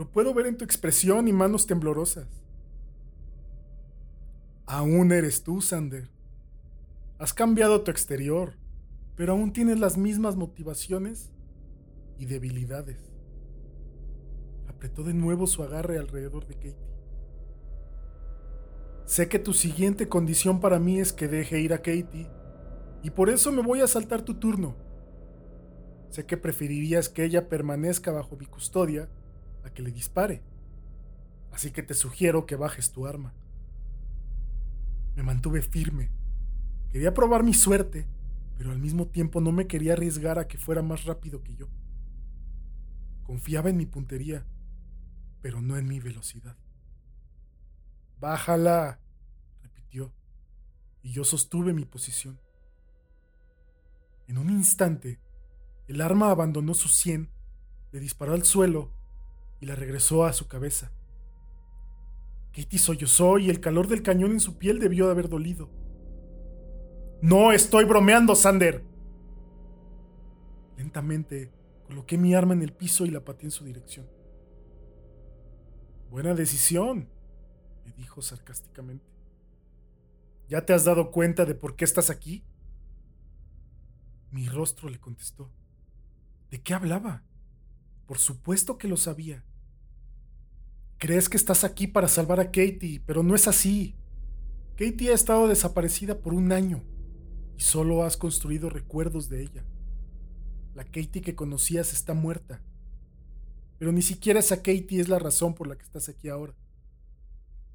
Lo 0.00 0.10
puedo 0.10 0.32
ver 0.32 0.46
en 0.46 0.56
tu 0.56 0.64
expresión 0.64 1.28
y 1.28 1.32
manos 1.34 1.66
temblorosas. 1.66 2.26
Aún 4.64 5.12
eres 5.12 5.42
tú, 5.42 5.60
Sander. 5.60 6.08
Has 7.18 7.34
cambiado 7.34 7.82
tu 7.82 7.90
exterior, 7.90 8.54
pero 9.14 9.34
aún 9.34 9.52
tienes 9.52 9.78
las 9.78 9.98
mismas 9.98 10.36
motivaciones 10.36 11.30
y 12.16 12.24
debilidades. 12.24 13.12
Apretó 14.68 15.02
de 15.02 15.12
nuevo 15.12 15.46
su 15.46 15.62
agarre 15.62 15.98
alrededor 15.98 16.46
de 16.46 16.54
Katie. 16.54 16.88
Sé 19.04 19.28
que 19.28 19.38
tu 19.38 19.52
siguiente 19.52 20.08
condición 20.08 20.60
para 20.60 20.78
mí 20.78 20.98
es 20.98 21.12
que 21.12 21.28
deje 21.28 21.60
ir 21.60 21.74
a 21.74 21.82
Katie, 21.82 22.30
y 23.02 23.10
por 23.10 23.28
eso 23.28 23.52
me 23.52 23.60
voy 23.60 23.82
a 23.82 23.86
saltar 23.86 24.22
tu 24.22 24.32
turno. 24.36 24.76
Sé 26.08 26.24
que 26.24 26.38
preferirías 26.38 27.10
que 27.10 27.22
ella 27.22 27.50
permanezca 27.50 28.10
bajo 28.12 28.38
mi 28.38 28.46
custodia 28.46 29.10
a 29.64 29.70
que 29.70 29.82
le 29.82 29.90
dispare, 29.90 30.42
así 31.52 31.70
que 31.70 31.82
te 31.82 31.94
sugiero 31.94 32.46
que 32.46 32.56
bajes 32.56 32.92
tu 32.92 33.06
arma. 33.06 33.34
Me 35.16 35.22
mantuve 35.22 35.62
firme. 35.62 36.10
Quería 36.90 37.14
probar 37.14 37.42
mi 37.42 37.54
suerte, 37.54 38.08
pero 38.56 38.72
al 38.72 38.78
mismo 38.78 39.06
tiempo 39.06 39.40
no 39.40 39.52
me 39.52 39.66
quería 39.66 39.94
arriesgar 39.94 40.38
a 40.38 40.46
que 40.48 40.58
fuera 40.58 40.82
más 40.82 41.04
rápido 41.04 41.42
que 41.42 41.54
yo. 41.54 41.68
Confiaba 43.22 43.70
en 43.70 43.76
mi 43.76 43.86
puntería, 43.86 44.46
pero 45.40 45.60
no 45.60 45.76
en 45.76 45.86
mi 45.86 46.00
velocidad. 46.00 46.56
Bájala, 48.18 49.00
repitió, 49.62 50.12
y 51.02 51.12
yo 51.12 51.24
sostuve 51.24 51.72
mi 51.72 51.84
posición. 51.84 52.40
En 54.26 54.38
un 54.38 54.50
instante, 54.50 55.20
el 55.88 56.00
arma 56.00 56.30
abandonó 56.30 56.74
su 56.74 56.88
sien, 56.88 57.30
le 57.92 58.00
disparó 58.00 58.34
al 58.34 58.44
suelo 58.44 58.92
y 59.60 59.66
la 59.66 59.74
regresó 59.74 60.24
a 60.24 60.32
su 60.32 60.48
cabeza. 60.48 60.92
Katie 62.52 62.78
sollozó 62.78 63.38
y 63.38 63.50
el 63.50 63.60
calor 63.60 63.86
del 63.86 64.02
cañón 64.02 64.32
en 64.32 64.40
su 64.40 64.58
piel 64.58 64.80
debió 64.80 65.06
de 65.06 65.12
haber 65.12 65.28
dolido. 65.28 65.70
No 67.22 67.52
estoy 67.52 67.84
bromeando, 67.84 68.34
Sander. 68.34 68.82
Lentamente 70.76 71.52
coloqué 71.86 72.16
mi 72.16 72.34
arma 72.34 72.54
en 72.54 72.62
el 72.62 72.72
piso 72.72 73.04
y 73.04 73.10
la 73.10 73.24
pateé 73.24 73.46
en 73.46 73.50
su 73.50 73.64
dirección. 73.64 74.08
Buena 76.08 76.34
decisión, 76.34 77.08
me 77.84 77.92
dijo 77.92 78.22
sarcásticamente. 78.22 79.06
¿Ya 80.48 80.64
te 80.66 80.72
has 80.72 80.84
dado 80.84 81.12
cuenta 81.12 81.44
de 81.44 81.54
por 81.54 81.76
qué 81.76 81.84
estás 81.84 82.10
aquí? 82.10 82.42
Mi 84.32 84.48
rostro 84.48 84.88
le 84.88 84.98
contestó. 84.98 85.50
¿De 86.50 86.60
qué 86.60 86.74
hablaba? 86.74 87.22
Por 88.06 88.18
supuesto 88.18 88.76
que 88.76 88.88
lo 88.88 88.96
sabía. 88.96 89.44
Crees 91.00 91.30
que 91.30 91.38
estás 91.38 91.64
aquí 91.64 91.86
para 91.86 92.08
salvar 92.08 92.40
a 92.40 92.52
Katie, 92.52 93.02
pero 93.06 93.22
no 93.22 93.34
es 93.34 93.48
así. 93.48 93.96
Katie 94.76 95.10
ha 95.10 95.14
estado 95.14 95.48
desaparecida 95.48 96.20
por 96.20 96.34
un 96.34 96.52
año 96.52 96.84
y 97.56 97.62
solo 97.62 98.04
has 98.04 98.18
construido 98.18 98.68
recuerdos 98.68 99.30
de 99.30 99.40
ella. 99.40 99.64
La 100.74 100.84
Katie 100.84 101.22
que 101.22 101.34
conocías 101.34 101.94
está 101.94 102.12
muerta. 102.12 102.62
Pero 103.78 103.92
ni 103.92 104.02
siquiera 104.02 104.40
esa 104.40 104.58
Katie 104.58 105.00
es 105.00 105.08
la 105.08 105.18
razón 105.18 105.54
por 105.54 105.68
la 105.68 105.76
que 105.76 105.84
estás 105.84 106.10
aquí 106.10 106.28
ahora. 106.28 106.54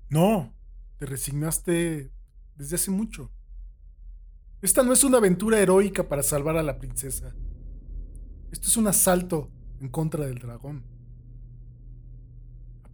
No, 0.08 0.54
te 1.00 1.08
resignaste 1.08 2.12
desde 2.56 2.76
hace 2.76 2.92
mucho. 2.92 3.32
Esta 4.62 4.84
no 4.84 4.94
es 4.94 5.04
una 5.04 5.18
aventura 5.18 5.60
heroica 5.60 6.08
para 6.08 6.22
salvar 6.22 6.58
a 6.58 6.64
la 6.64 6.78
princesa. 6.78 7.34
Esto 8.52 8.68
es 8.68 8.78
un 8.78 8.86
asalto 8.86 9.50
en 9.82 9.90
contra 9.90 10.28
del 10.28 10.38
dragón. 10.38 10.95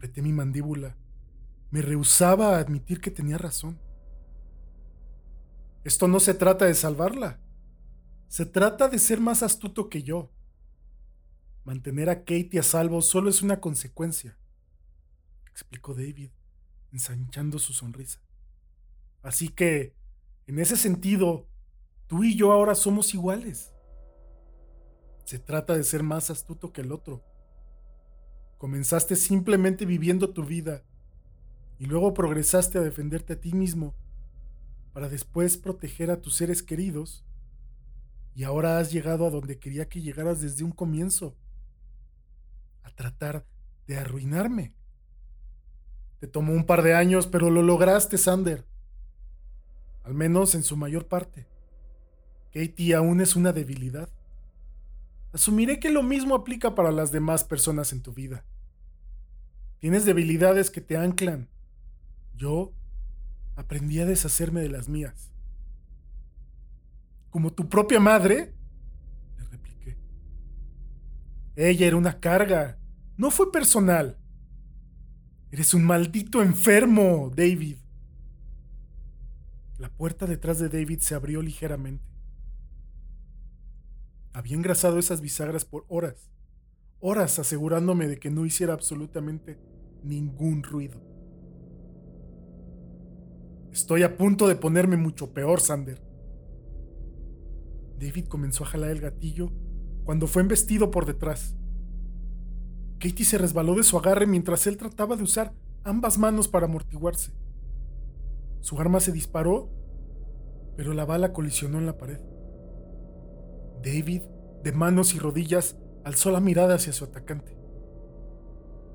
Apreté 0.02 0.24
mi 0.24 0.34
mandíbula. 0.34 0.98
Me 1.70 1.84
rehusaba 1.84 2.56
a 2.56 2.60
admitir 2.60 3.00
que 3.02 3.12
tenía 3.12 3.38
razón. 3.38 3.80
Esto 5.84 6.08
no 6.08 6.20
se 6.20 6.34
trata 6.34 6.66
de 6.66 6.74
salvarla. 6.74 7.40
Se 8.28 8.48
trata 8.48 8.88
de 8.88 8.98
ser 8.98 9.20
más 9.20 9.44
astuto 9.44 9.90
que 9.90 10.02
yo. 10.02 10.32
Mantener 11.66 12.10
a 12.10 12.24
Katie 12.24 12.60
a 12.60 12.64
salvo 12.64 13.04
solo 13.04 13.30
es 13.30 13.44
una 13.44 13.62
consecuencia, 13.62 14.40
explicó 15.52 15.94
David, 15.94 16.32
ensanchando 16.92 17.60
su 17.60 17.72
sonrisa. 17.72 18.24
Así 19.22 19.50
que, 19.50 19.96
en 20.48 20.58
ese 20.58 20.78
sentido, 20.78 21.48
tú 22.08 22.24
y 22.24 22.36
yo 22.36 22.52
ahora 22.52 22.74
somos 22.74 23.14
iguales. 23.14 23.72
Se 25.26 25.38
trata 25.38 25.76
de 25.76 25.84
ser 25.84 26.02
más 26.02 26.32
astuto 26.32 26.74
que 26.74 26.82
el 26.82 26.92
otro. 26.92 27.24
Comenzaste 28.62 29.16
simplemente 29.16 29.88
viviendo 29.88 30.30
tu 30.30 30.46
vida 30.46 30.84
y 31.80 31.88
luego 31.88 32.14
progresaste 32.14 32.78
a 32.78 32.82
defenderte 32.82 33.34
a 33.34 33.42
ti 33.42 33.54
mismo 33.54 33.96
para 34.94 35.10
después 35.10 35.58
proteger 35.58 36.12
a 36.12 36.22
tus 36.22 36.36
seres 36.36 36.62
queridos 36.62 37.26
y 38.36 38.44
ahora 38.44 38.78
has 38.78 38.92
llegado 38.92 39.26
a 39.26 39.32
donde 39.32 39.58
quería 39.58 39.90
que 39.90 40.00
llegaras 40.00 40.42
desde 40.42 40.64
un 40.64 40.70
comienzo, 40.70 41.36
a 42.84 42.92
tratar 42.92 43.48
de 43.88 43.98
arruinarme. 43.98 44.76
Te 46.20 46.28
tomó 46.28 46.54
un 46.54 46.68
par 46.68 46.84
de 46.84 46.94
años, 46.94 47.26
pero 47.26 47.50
lo 47.50 47.64
lograste, 47.64 48.20
Sander. 48.20 48.68
Al 50.04 50.14
menos 50.14 50.54
en 50.54 50.62
su 50.62 50.78
mayor 50.78 51.08
parte. 51.08 51.48
Katie 52.54 52.94
aún 52.94 53.22
es 53.22 53.36
una 53.36 53.54
debilidad. 53.54 54.10
Asumiré 55.34 55.80
que 55.80 55.90
lo 55.90 56.04
mismo 56.04 56.36
aplica 56.36 56.76
para 56.76 56.92
las 56.92 57.12
demás 57.12 57.44
personas 57.44 57.92
en 57.92 58.04
tu 58.04 58.14
vida. 58.14 58.46
Tienes 59.82 60.06
debilidades 60.06 60.70
que 60.70 60.80
te 60.80 60.96
anclan. 60.96 61.50
Yo 62.36 62.72
aprendí 63.56 64.00
a 64.00 64.06
deshacerme 64.06 64.62
de 64.62 64.70
las 64.70 64.88
mías. 64.88 65.34
Como 67.32 67.52
tu 67.52 67.68
propia 67.68 68.00
madre, 68.00 68.54
le 69.40 69.46
repliqué. 69.46 69.98
Ella 71.56 71.88
era 71.88 71.98
una 71.98 72.20
carga, 72.20 72.78
no 73.18 73.32
fue 73.32 73.52
personal. 73.52 74.20
Eres 75.50 75.74
un 75.74 75.84
maldito 75.84 76.44
enfermo, 76.44 77.32
David. 77.36 77.78
La 79.80 79.90
puerta 79.90 80.28
detrás 80.28 80.60
de 80.60 80.70
David 80.70 81.00
se 81.00 81.16
abrió 81.16 81.42
ligeramente. 81.42 82.06
Había 84.32 84.58
engrasado 84.58 85.00
esas 85.00 85.22
bisagras 85.22 85.66
por 85.66 85.86
horas, 85.88 86.30
horas 87.00 87.40
asegurándome 87.40 88.08
de 88.08 88.20
que 88.20 88.30
no 88.30 88.46
hiciera 88.46 88.74
absolutamente 88.74 89.71
ningún 90.04 90.64
ruido. 90.64 91.00
Estoy 93.72 94.04
a 94.04 94.18
punto 94.18 94.48
de 94.48 94.56
ponerme 94.56 94.98
mucho 94.98 95.34
peor, 95.34 95.62
Sander. 95.62 96.02
David 98.00 98.26
comenzó 98.28 98.64
a 98.64 98.68
jalar 98.68 98.92
el 98.92 99.00
gatillo 99.00 99.52
cuando 100.04 100.28
fue 100.28 100.42
embestido 100.42 100.92
por 100.92 101.06
detrás. 101.06 101.56
Katie 103.00 103.26
se 103.26 103.38
resbaló 103.38 103.76
de 103.76 103.84
su 103.84 103.98
agarre 103.98 104.28
mientras 104.28 104.68
él 104.68 104.78
trataba 104.78 105.16
de 105.16 105.24
usar 105.24 105.54
ambas 105.84 106.18
manos 106.18 106.48
para 106.48 106.66
amortiguarse. 106.66 107.32
Su 108.60 108.80
arma 108.80 109.00
se 109.00 109.12
disparó, 109.12 109.70
pero 110.76 110.94
la 110.94 111.06
bala 111.06 111.34
colisionó 111.34 111.80
en 111.80 111.86
la 111.86 111.98
pared. 111.98 112.20
David, 113.84 114.22
de 114.64 114.72
manos 114.72 115.16
y 115.16 115.20
rodillas, 115.20 115.78
alzó 116.04 116.32
la 116.32 116.40
mirada 116.40 116.76
hacia 116.76 116.94
su 116.94 117.06
atacante. 117.06 117.61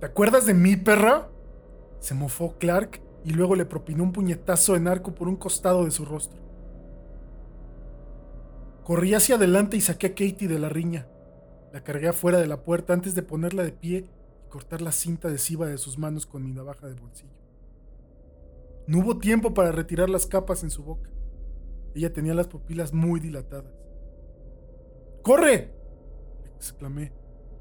¿Te 0.01 0.07
acuerdas 0.07 0.47
de 0.47 0.55
mí, 0.55 0.77
perra? 0.77 1.29
Se 2.01 2.15
mofó 2.15 2.59
Clark 2.59 3.01
y 3.25 3.31
luego 3.31 3.57
le 3.57 3.65
propinó 3.65 4.03
un 4.03 4.13
puñetazo 4.13 4.77
en 4.77 4.89
arco 4.89 5.15
por 5.15 5.27
un 5.27 5.37
costado 5.37 5.85
de 5.85 5.91
su 5.91 6.05
rostro. 6.05 6.39
Corrí 8.85 9.15
hacia 9.15 9.37
adelante 9.37 9.77
y 9.77 9.81
saqué 9.81 10.09
a 10.09 10.11
Katie 10.11 10.49
de 10.49 10.59
la 10.59 10.69
riña. 10.69 11.09
La 11.73 11.83
cargué 11.83 12.09
afuera 12.09 12.39
de 12.39 12.47
la 12.47 12.63
puerta 12.63 12.93
antes 12.93 13.15
de 13.15 13.23
ponerla 13.23 13.65
de 13.65 13.73
pie 13.73 14.05
y 14.47 14.49
cortar 14.49 14.81
la 14.81 14.93
cinta 14.93 15.29
adhesiva 15.29 15.67
de 15.67 15.79
sus 15.79 15.99
manos 15.99 16.27
con 16.27 16.45
mi 16.45 16.53
navaja 16.53 16.87
de 16.87 16.95
bolsillo. 16.95 17.33
No 18.87 18.99
hubo 18.99 19.19
tiempo 19.19 19.55
para 19.55 19.73
retirar 19.73 20.09
las 20.09 20.27
capas 20.27 20.63
en 20.63 20.71
su 20.71 20.85
boca. 20.85 21.11
Ella 21.95 22.13
tenía 22.13 22.35
las 22.35 22.47
pupilas 22.47 22.93
muy 22.93 23.19
dilatadas. 23.19 23.73
¡Corre! 25.23 25.75
exclamé. 26.57 27.13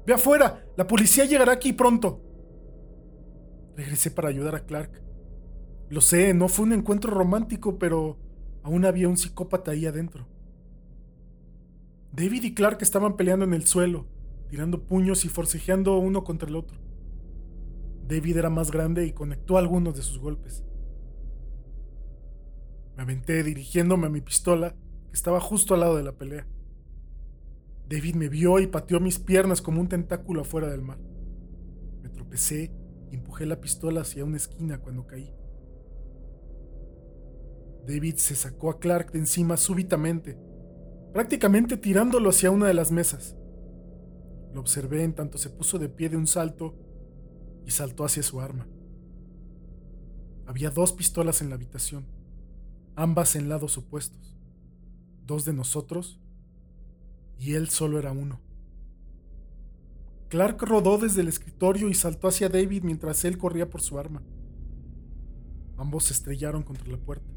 ¡Ve 0.06 0.14
afuera! 0.14 0.64
¡La 0.76 0.86
policía 0.86 1.24
llegará 1.24 1.52
aquí 1.52 1.72
pronto! 1.72 2.22
Regresé 3.76 4.10
para 4.10 4.28
ayudar 4.28 4.54
a 4.54 4.64
Clark. 4.64 5.02
Lo 5.88 6.00
sé, 6.00 6.32
no 6.32 6.48
fue 6.48 6.66
un 6.66 6.72
encuentro 6.72 7.10
romántico, 7.10 7.78
pero 7.78 8.18
aún 8.62 8.84
había 8.84 9.08
un 9.08 9.16
psicópata 9.16 9.72
ahí 9.72 9.84
adentro. 9.84 10.26
David 12.12 12.44
y 12.44 12.54
Clark 12.54 12.78
estaban 12.80 13.16
peleando 13.16 13.44
en 13.44 13.52
el 13.52 13.66
suelo, 13.66 14.06
tirando 14.48 14.84
puños 14.84 15.24
y 15.24 15.28
forcejeando 15.28 15.98
uno 15.98 16.24
contra 16.24 16.48
el 16.48 16.56
otro. 16.56 16.78
David 18.08 18.36
era 18.36 18.48
más 18.48 18.70
grande 18.70 19.06
y 19.06 19.12
conectó 19.12 19.58
algunos 19.58 19.96
de 19.96 20.02
sus 20.02 20.18
golpes. 20.18 20.64
Me 22.96 23.02
aventé 23.02 23.42
dirigiéndome 23.42 24.06
a 24.06 24.10
mi 24.10 24.20
pistola, 24.20 24.70
que 24.70 25.12
estaba 25.12 25.40
justo 25.40 25.74
al 25.74 25.80
lado 25.80 25.96
de 25.96 26.04
la 26.04 26.12
pelea. 26.12 26.46
David 27.88 28.16
me 28.16 28.28
vio 28.28 28.58
y 28.58 28.66
pateó 28.66 28.98
mis 28.98 29.18
piernas 29.18 29.62
como 29.62 29.80
un 29.80 29.88
tentáculo 29.88 30.40
afuera 30.40 30.68
del 30.68 30.82
mar. 30.82 30.98
Me 32.02 32.08
tropecé 32.08 32.72
y 33.10 33.14
empujé 33.14 33.46
la 33.46 33.60
pistola 33.60 34.00
hacia 34.00 34.24
una 34.24 34.38
esquina 34.38 34.78
cuando 34.78 35.06
caí. 35.06 35.32
David 37.86 38.16
se 38.16 38.34
sacó 38.34 38.70
a 38.70 38.80
Clark 38.80 39.12
de 39.12 39.20
encima 39.20 39.56
súbitamente, 39.56 40.36
prácticamente 41.12 41.76
tirándolo 41.76 42.30
hacia 42.30 42.50
una 42.50 42.66
de 42.66 42.74
las 42.74 42.90
mesas. 42.90 43.36
Lo 44.52 44.60
observé 44.60 45.04
en 45.04 45.14
tanto 45.14 45.38
se 45.38 45.50
puso 45.50 45.78
de 45.78 45.88
pie 45.88 46.08
de 46.08 46.16
un 46.16 46.26
salto 46.26 46.74
y 47.64 47.70
saltó 47.70 48.04
hacia 48.04 48.24
su 48.24 48.40
arma. 48.40 48.66
Había 50.46 50.70
dos 50.70 50.92
pistolas 50.92 51.40
en 51.40 51.50
la 51.50 51.54
habitación, 51.54 52.06
ambas 52.96 53.36
en 53.36 53.48
lados 53.48 53.78
opuestos, 53.78 54.36
dos 55.24 55.44
de 55.44 55.52
nosotros 55.52 56.20
y 57.38 57.54
él 57.54 57.68
solo 57.68 57.98
era 57.98 58.12
uno. 58.12 58.40
Clark 60.28 60.60
rodó 60.62 60.98
desde 60.98 61.20
el 61.20 61.28
escritorio 61.28 61.88
y 61.88 61.94
saltó 61.94 62.28
hacia 62.28 62.48
David 62.48 62.82
mientras 62.82 63.24
él 63.24 63.38
corría 63.38 63.70
por 63.70 63.80
su 63.80 63.98
arma. 63.98 64.22
Ambos 65.76 66.04
se 66.04 66.14
estrellaron 66.14 66.62
contra 66.62 66.88
la 66.88 66.96
puerta. 66.96 67.30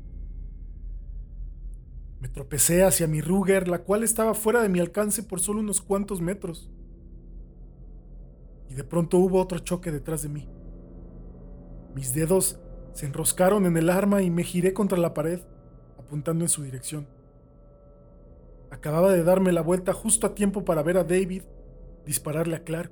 Me 2.19 2.27
tropecé 2.27 2.83
hacia 2.83 3.07
mi 3.07 3.21
Ruger, 3.21 3.67
la 3.67 3.83
cual 3.83 4.03
estaba 4.03 4.33
fuera 4.33 4.61
de 4.61 4.69
mi 4.69 4.79
alcance 4.79 5.23
por 5.23 5.39
solo 5.39 5.59
unos 5.59 5.81
cuantos 5.81 6.19
metros. 6.19 6.69
Y 8.69 8.73
de 8.73 8.83
pronto 8.83 9.17
hubo 9.17 9.39
otro 9.39 9.59
choque 9.59 9.91
detrás 9.91 10.23
de 10.23 10.29
mí. 10.29 10.49
Mis 11.95 12.13
dedos 12.13 12.59
se 12.93 13.05
enroscaron 13.05 13.65
en 13.65 13.77
el 13.77 13.89
arma 13.89 14.21
y 14.21 14.29
me 14.29 14.43
giré 14.43 14.73
contra 14.73 14.97
la 14.97 15.13
pared, 15.13 15.41
apuntando 15.97 16.43
en 16.43 16.49
su 16.49 16.63
dirección. 16.63 17.07
Acababa 18.71 19.11
de 19.11 19.23
darme 19.23 19.51
la 19.51 19.61
vuelta 19.61 19.93
justo 19.93 20.27
a 20.27 20.35
tiempo 20.35 20.63
para 20.63 20.83
ver 20.83 20.97
a 20.97 21.03
David 21.03 21.43
dispararle 22.05 22.55
a 22.55 22.63
Clark. 22.63 22.91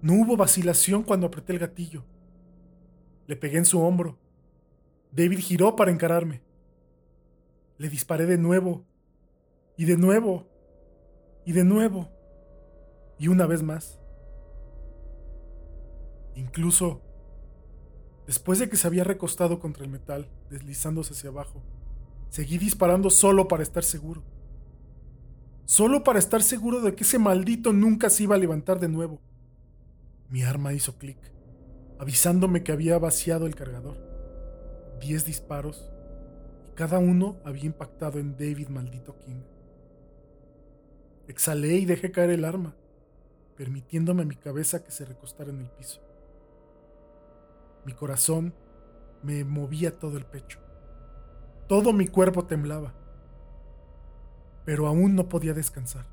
No 0.00 0.14
hubo 0.14 0.36
vacilación 0.36 1.02
cuando 1.02 1.26
apreté 1.26 1.52
el 1.52 1.58
gatillo. 1.58 2.04
Le 3.26 3.36
pegué 3.36 3.58
en 3.58 3.64
su 3.64 3.80
hombro. 3.80 4.18
David 5.12 5.38
giró 5.38 5.76
para 5.76 5.90
encararme. 5.90 6.42
Le 7.78 7.88
disparé 7.88 8.26
de 8.26 8.38
nuevo, 8.38 8.84
y 9.76 9.84
de 9.84 9.96
nuevo, 9.96 10.46
y 11.44 11.52
de 11.52 11.64
nuevo, 11.64 12.08
y 13.18 13.28
una 13.28 13.46
vez 13.46 13.62
más. 13.62 13.98
Incluso, 16.34 17.02
después 18.26 18.58
de 18.58 18.68
que 18.68 18.76
se 18.76 18.86
había 18.86 19.04
recostado 19.04 19.58
contra 19.58 19.84
el 19.84 19.90
metal, 19.90 20.28
deslizándose 20.50 21.12
hacia 21.12 21.30
abajo, 21.30 21.62
seguí 22.32 22.56
disparando 22.56 23.10
solo 23.10 23.46
para 23.46 23.62
estar 23.62 23.84
seguro. 23.84 24.22
Solo 25.66 26.02
para 26.02 26.18
estar 26.18 26.42
seguro 26.42 26.80
de 26.80 26.94
que 26.94 27.04
ese 27.04 27.18
maldito 27.18 27.74
nunca 27.74 28.08
se 28.08 28.22
iba 28.22 28.36
a 28.36 28.38
levantar 28.38 28.80
de 28.80 28.88
nuevo. 28.88 29.20
Mi 30.30 30.42
arma 30.42 30.72
hizo 30.72 30.96
clic, 30.96 31.18
avisándome 31.98 32.62
que 32.62 32.72
había 32.72 32.98
vaciado 32.98 33.44
el 33.44 33.54
cargador. 33.54 33.98
Diez 34.98 35.26
disparos 35.26 35.92
cada 36.74 36.98
uno 36.98 37.36
había 37.44 37.66
impactado 37.66 38.18
en 38.18 38.32
David 38.32 38.68
maldito 38.68 39.18
King. 39.18 39.42
Exhalé 41.28 41.74
y 41.74 41.84
dejé 41.84 42.10
caer 42.10 42.30
el 42.30 42.46
arma, 42.46 42.74
permitiéndome 43.56 44.22
a 44.22 44.26
mi 44.26 44.36
cabeza 44.36 44.82
que 44.82 44.90
se 44.90 45.04
recostara 45.04 45.50
en 45.50 45.60
el 45.60 45.70
piso. 45.70 46.00
Mi 47.84 47.92
corazón 47.92 48.54
me 49.22 49.44
movía 49.44 49.98
todo 49.98 50.16
el 50.16 50.24
pecho. 50.24 50.60
Todo 51.72 51.94
mi 51.94 52.06
cuerpo 52.06 52.44
temblaba. 52.44 52.92
Pero 54.66 54.86
aún 54.86 55.16
no 55.16 55.30
podía 55.30 55.54
descansar. 55.54 56.06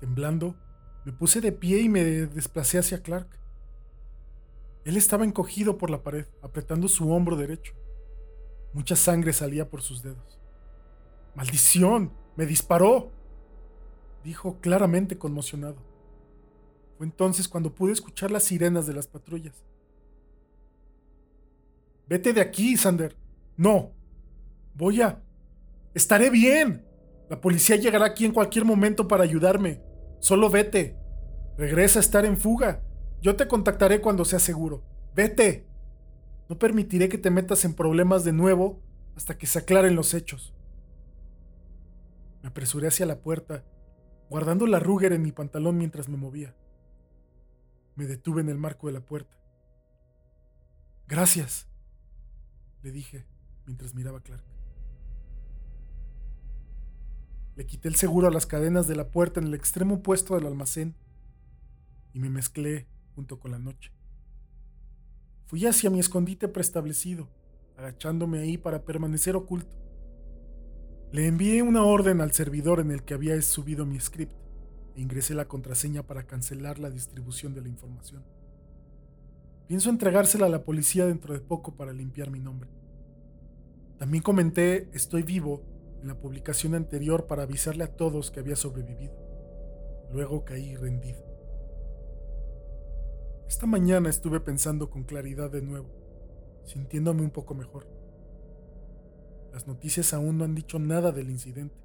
Temblando, 0.00 0.56
me 1.04 1.12
puse 1.12 1.42
de 1.42 1.52
pie 1.52 1.82
y 1.82 1.90
me 1.90 2.02
desplacé 2.02 2.78
hacia 2.78 3.02
Clark. 3.02 3.28
Él 4.86 4.96
estaba 4.96 5.26
encogido 5.26 5.76
por 5.76 5.90
la 5.90 6.02
pared, 6.02 6.24
apretando 6.40 6.88
su 6.88 7.12
hombro 7.12 7.36
derecho. 7.36 7.74
Mucha 8.72 8.96
sangre 8.96 9.34
salía 9.34 9.68
por 9.68 9.82
sus 9.82 10.02
dedos. 10.02 10.40
¡Maldición! 11.34 12.14
¡Me 12.34 12.46
disparó! 12.46 13.12
dijo 14.24 14.58
claramente 14.62 15.18
conmocionado. 15.18 15.76
Fue 16.96 17.04
entonces 17.04 17.46
cuando 17.46 17.74
pude 17.74 17.92
escuchar 17.92 18.30
las 18.30 18.44
sirenas 18.44 18.86
de 18.86 18.94
las 18.94 19.06
patrullas. 19.06 19.62
Vete 22.08 22.32
de 22.32 22.40
aquí, 22.40 22.78
Sander. 22.78 23.25
No. 23.56 23.92
Voy 24.74 25.00
a... 25.00 25.22
Estaré 25.94 26.30
bien. 26.30 26.84
La 27.30 27.40
policía 27.40 27.76
llegará 27.76 28.06
aquí 28.06 28.24
en 28.24 28.32
cualquier 28.32 28.64
momento 28.64 29.08
para 29.08 29.24
ayudarme. 29.24 29.82
Solo 30.20 30.50
vete. 30.50 30.96
Regresa 31.56 31.98
a 31.98 32.02
estar 32.02 32.24
en 32.24 32.36
fuga. 32.36 32.82
Yo 33.22 33.36
te 33.36 33.48
contactaré 33.48 34.00
cuando 34.00 34.24
sea 34.24 34.38
seguro. 34.38 34.84
Vete. 35.14 35.66
No 36.48 36.58
permitiré 36.58 37.08
que 37.08 37.18
te 37.18 37.30
metas 37.30 37.64
en 37.64 37.74
problemas 37.74 38.24
de 38.24 38.32
nuevo 38.32 38.82
hasta 39.16 39.38
que 39.38 39.46
se 39.46 39.58
aclaren 39.58 39.96
los 39.96 40.14
hechos. 40.14 40.54
Me 42.42 42.50
apresuré 42.50 42.88
hacia 42.88 43.06
la 43.06 43.20
puerta, 43.20 43.64
guardando 44.28 44.66
la 44.66 44.78
Ruger 44.78 45.12
en 45.12 45.22
mi 45.22 45.32
pantalón 45.32 45.78
mientras 45.78 46.08
me 46.08 46.16
movía. 46.16 46.54
Me 47.96 48.06
detuve 48.06 48.42
en 48.42 48.50
el 48.50 48.58
marco 48.58 48.86
de 48.86 48.92
la 48.92 49.00
puerta. 49.00 49.38
Gracias, 51.08 51.66
le 52.82 52.92
dije 52.92 53.35
mientras 53.66 53.94
miraba 53.94 54.18
a 54.18 54.22
Clark. 54.22 54.44
Le 57.56 57.66
quité 57.66 57.88
el 57.88 57.96
seguro 57.96 58.28
a 58.28 58.30
las 58.30 58.46
cadenas 58.46 58.86
de 58.86 58.96
la 58.96 59.08
puerta 59.10 59.40
en 59.40 59.46
el 59.46 59.54
extremo 59.54 59.96
opuesto 59.96 60.34
del 60.34 60.46
almacén 60.46 60.94
y 62.12 62.20
me 62.20 62.28
mezclé 62.28 62.86
junto 63.14 63.40
con 63.40 63.50
la 63.50 63.58
noche. 63.58 63.92
Fui 65.46 65.64
hacia 65.64 65.90
mi 65.90 66.00
escondite 66.00 66.48
preestablecido, 66.48 67.28
agachándome 67.76 68.40
ahí 68.40 68.58
para 68.58 68.84
permanecer 68.84 69.36
oculto. 69.36 69.74
Le 71.12 71.26
envié 71.28 71.62
una 71.62 71.84
orden 71.84 72.20
al 72.20 72.32
servidor 72.32 72.80
en 72.80 72.90
el 72.90 73.04
que 73.04 73.14
había 73.14 73.40
subido 73.40 73.86
mi 73.86 73.98
script 74.00 74.34
e 74.96 75.00
ingresé 75.00 75.34
la 75.34 75.48
contraseña 75.48 76.02
para 76.02 76.26
cancelar 76.26 76.78
la 76.78 76.90
distribución 76.90 77.54
de 77.54 77.62
la 77.62 77.68
información. 77.68 78.24
Pienso 79.66 79.88
entregársela 79.88 80.46
a 80.46 80.50
la 80.50 80.64
policía 80.64 81.06
dentro 81.06 81.32
de 81.32 81.40
poco 81.40 81.74
para 81.74 81.92
limpiar 81.92 82.30
mi 82.30 82.40
nombre. 82.40 82.68
También 83.98 84.22
comenté 84.22 84.88
Estoy 84.92 85.22
vivo 85.22 85.62
en 86.02 86.08
la 86.08 86.18
publicación 86.18 86.74
anterior 86.74 87.26
para 87.26 87.44
avisarle 87.44 87.84
a 87.84 87.96
todos 87.96 88.30
que 88.30 88.40
había 88.40 88.56
sobrevivido. 88.56 89.14
Luego 90.12 90.44
caí 90.44 90.76
rendido. 90.76 91.24
Esta 93.48 93.66
mañana 93.66 94.10
estuve 94.10 94.40
pensando 94.40 94.90
con 94.90 95.04
claridad 95.04 95.50
de 95.50 95.62
nuevo, 95.62 95.88
sintiéndome 96.64 97.22
un 97.22 97.30
poco 97.30 97.54
mejor. 97.54 97.86
Las 99.52 99.66
noticias 99.66 100.12
aún 100.12 100.36
no 100.36 100.44
han 100.44 100.54
dicho 100.54 100.78
nada 100.78 101.12
del 101.12 101.30
incidente 101.30 101.76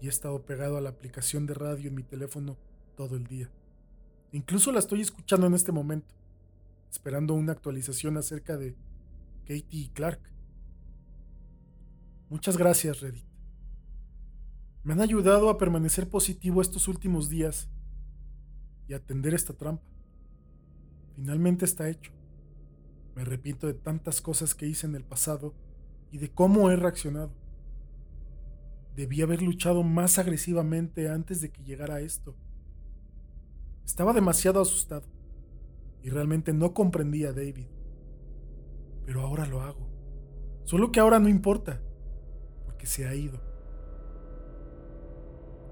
y 0.00 0.06
he 0.06 0.08
estado 0.08 0.42
pegado 0.46 0.76
a 0.76 0.80
la 0.80 0.90
aplicación 0.90 1.46
de 1.46 1.54
radio 1.54 1.88
en 1.88 1.96
mi 1.96 2.02
teléfono 2.02 2.56
todo 2.96 3.16
el 3.16 3.26
día. 3.26 3.50
Incluso 4.32 4.72
la 4.72 4.78
estoy 4.78 5.00
escuchando 5.00 5.46
en 5.46 5.54
este 5.54 5.72
momento, 5.72 6.14
esperando 6.90 7.34
una 7.34 7.52
actualización 7.52 8.16
acerca 8.16 8.56
de 8.56 8.76
Katie 9.42 9.66
y 9.70 9.88
Clark. 9.88 10.20
Muchas 12.30 12.58
gracias, 12.58 13.00
Reddit. 13.00 13.24
Me 14.84 14.92
han 14.92 15.00
ayudado 15.00 15.48
a 15.48 15.58
permanecer 15.58 16.08
positivo 16.08 16.60
estos 16.60 16.88
últimos 16.88 17.28
días 17.28 17.68
y 18.86 18.94
atender 18.94 19.34
esta 19.34 19.54
trampa. 19.54 19.86
Finalmente 21.16 21.64
está 21.64 21.88
hecho. 21.88 22.12
Me 23.14 23.22
arrepiento 23.22 23.66
de 23.66 23.74
tantas 23.74 24.20
cosas 24.20 24.54
que 24.54 24.66
hice 24.66 24.86
en 24.86 24.94
el 24.94 25.04
pasado 25.04 25.54
y 26.10 26.18
de 26.18 26.30
cómo 26.30 26.70
he 26.70 26.76
reaccionado. 26.76 27.32
Debí 28.94 29.22
haber 29.22 29.42
luchado 29.42 29.82
más 29.82 30.18
agresivamente 30.18 31.08
antes 31.08 31.40
de 31.40 31.50
que 31.50 31.64
llegara 31.64 32.00
esto. 32.00 32.36
Estaba 33.84 34.12
demasiado 34.12 34.60
asustado 34.60 35.06
y 36.02 36.10
realmente 36.10 36.52
no 36.52 36.74
comprendía 36.74 37.30
a 37.30 37.32
David. 37.32 37.66
Pero 39.06 39.22
ahora 39.22 39.46
lo 39.46 39.62
hago. 39.62 39.88
Solo 40.64 40.92
que 40.92 41.00
ahora 41.00 41.18
no 41.18 41.28
importa, 41.28 41.80
porque 42.78 42.86
se 42.86 43.08
ha 43.08 43.14
ido. 43.14 43.40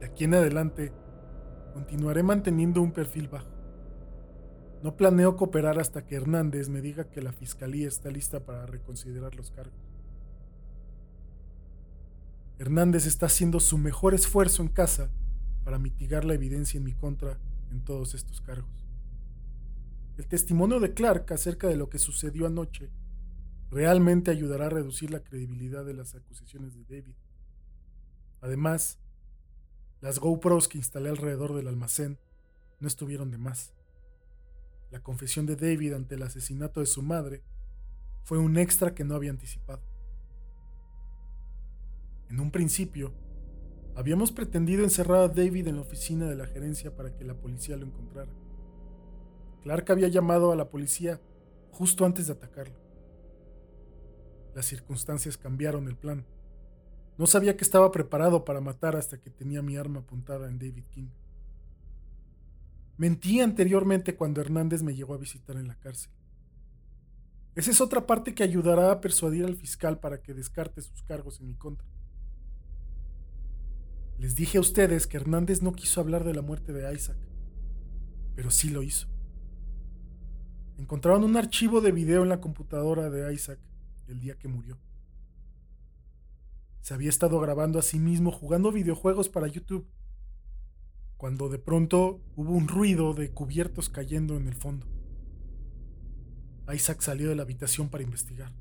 De 0.00 0.06
aquí 0.06 0.24
en 0.24 0.34
adelante, 0.34 0.92
continuaré 1.72 2.24
manteniendo 2.24 2.82
un 2.82 2.90
perfil 2.90 3.28
bajo 3.28 3.48
No 4.82 4.96
planeo 4.96 5.36
cooperar 5.36 5.78
hasta 5.78 6.04
que 6.04 6.16
Hernández 6.16 6.68
me 6.68 6.80
diga 6.80 7.08
que 7.08 7.22
la 7.22 7.32
fiscalía 7.32 7.86
está 7.86 8.10
lista 8.10 8.44
para 8.44 8.66
reconsiderar 8.66 9.36
los 9.36 9.52
cargos. 9.52 9.78
Hernández 12.58 13.06
está 13.06 13.26
haciendo 13.26 13.60
su 13.60 13.78
mejor 13.78 14.12
esfuerzo 14.12 14.62
en 14.62 14.68
casa 14.68 15.08
para 15.62 15.78
mitigar 15.78 16.24
la 16.24 16.34
evidencia 16.34 16.78
en 16.78 16.84
mi 16.84 16.92
contra 16.92 17.38
en 17.70 17.84
todos 17.84 18.14
estos 18.14 18.40
cargos. 18.40 18.84
El 20.18 20.26
testimonio 20.26 20.80
de 20.80 20.92
Clark 20.92 21.32
acerca 21.32 21.68
de 21.68 21.76
lo 21.76 21.88
que 21.88 22.00
sucedió 22.00 22.46
anoche 22.48 22.90
realmente 23.70 24.30
ayudará 24.30 24.66
a 24.66 24.70
reducir 24.70 25.10
la 25.10 25.22
credibilidad 25.22 25.84
de 25.84 25.94
las 25.94 26.14
acusaciones 26.14 26.74
de 26.74 26.84
David. 26.84 27.14
Además, 28.40 28.98
las 30.00 30.18
GoPros 30.18 30.68
que 30.68 30.78
instalé 30.78 31.08
alrededor 31.08 31.54
del 31.54 31.68
almacén 31.68 32.18
no 32.80 32.86
estuvieron 32.86 33.30
de 33.30 33.38
más. 33.38 33.72
La 34.90 35.02
confesión 35.02 35.46
de 35.46 35.56
David 35.56 35.94
ante 35.94 36.14
el 36.14 36.22
asesinato 36.22 36.80
de 36.80 36.86
su 36.86 37.02
madre 37.02 37.42
fue 38.24 38.38
un 38.38 38.56
extra 38.56 38.94
que 38.94 39.04
no 39.04 39.14
había 39.14 39.30
anticipado. 39.30 39.82
En 42.28 42.40
un 42.40 42.50
principio, 42.50 43.14
habíamos 43.94 44.32
pretendido 44.32 44.84
encerrar 44.84 45.18
a 45.18 45.28
David 45.28 45.68
en 45.68 45.76
la 45.76 45.82
oficina 45.82 46.26
de 46.26 46.36
la 46.36 46.46
gerencia 46.46 46.94
para 46.94 47.16
que 47.16 47.24
la 47.24 47.34
policía 47.34 47.76
lo 47.76 47.86
encontrara. 47.86 48.32
Clark 49.62 49.90
había 49.90 50.08
llamado 50.08 50.52
a 50.52 50.56
la 50.56 50.68
policía 50.68 51.20
justo 51.70 52.04
antes 52.04 52.26
de 52.26 52.34
atacarlo. 52.34 52.85
Las 54.56 54.64
circunstancias 54.64 55.36
cambiaron 55.36 55.86
el 55.86 55.96
plan. 55.96 56.24
No 57.18 57.26
sabía 57.26 57.58
que 57.58 57.62
estaba 57.62 57.92
preparado 57.92 58.46
para 58.46 58.62
matar 58.62 58.96
hasta 58.96 59.20
que 59.20 59.28
tenía 59.28 59.60
mi 59.60 59.76
arma 59.76 60.00
apuntada 60.00 60.48
en 60.48 60.58
David 60.58 60.84
King. 60.90 61.10
Mentí 62.96 63.42
anteriormente 63.42 64.16
cuando 64.16 64.40
Hernández 64.40 64.82
me 64.82 64.94
llegó 64.94 65.12
a 65.12 65.18
visitar 65.18 65.56
en 65.56 65.68
la 65.68 65.74
cárcel. 65.74 66.10
Esa 67.54 67.70
es 67.70 67.82
otra 67.82 68.06
parte 68.06 68.34
que 68.34 68.44
ayudará 68.44 68.90
a 68.90 69.02
persuadir 69.02 69.44
al 69.44 69.56
fiscal 69.56 70.00
para 70.00 70.22
que 70.22 70.32
descarte 70.32 70.80
sus 70.80 71.02
cargos 71.02 71.38
en 71.38 71.48
mi 71.48 71.54
contra. 71.54 71.86
Les 74.18 74.36
dije 74.36 74.56
a 74.56 74.62
ustedes 74.62 75.06
que 75.06 75.18
Hernández 75.18 75.60
no 75.60 75.72
quiso 75.72 76.00
hablar 76.00 76.24
de 76.24 76.32
la 76.32 76.40
muerte 76.40 76.72
de 76.72 76.94
Isaac, 76.94 77.18
pero 78.34 78.50
sí 78.50 78.70
lo 78.70 78.82
hizo. 78.82 79.06
Encontraron 80.78 81.24
un 81.24 81.36
archivo 81.36 81.82
de 81.82 81.92
video 81.92 82.22
en 82.22 82.30
la 82.30 82.40
computadora 82.40 83.10
de 83.10 83.34
Isaac 83.34 83.58
el 84.08 84.20
día 84.20 84.38
que 84.38 84.48
murió. 84.48 84.78
Se 86.80 86.94
había 86.94 87.08
estado 87.08 87.40
grabando 87.40 87.78
a 87.78 87.82
sí 87.82 87.98
mismo 87.98 88.30
jugando 88.30 88.72
videojuegos 88.72 89.28
para 89.28 89.48
YouTube, 89.48 89.86
cuando 91.16 91.48
de 91.48 91.58
pronto 91.58 92.20
hubo 92.36 92.52
un 92.52 92.68
ruido 92.68 93.14
de 93.14 93.30
cubiertos 93.30 93.88
cayendo 93.88 94.36
en 94.36 94.46
el 94.46 94.54
fondo. 94.54 94.86
Isaac 96.72 97.00
salió 97.00 97.28
de 97.28 97.36
la 97.36 97.42
habitación 97.42 97.88
para 97.88 98.04
investigar. 98.04 98.52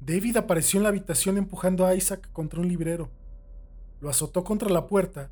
David 0.00 0.36
apareció 0.36 0.78
en 0.78 0.84
la 0.84 0.88
habitación 0.90 1.38
empujando 1.38 1.86
a 1.86 1.94
Isaac 1.94 2.30
contra 2.32 2.60
un 2.60 2.68
librero 2.68 3.10
lo 4.00 4.08
azotó 4.08 4.44
contra 4.44 4.68
la 4.68 4.86
puerta 4.86 5.30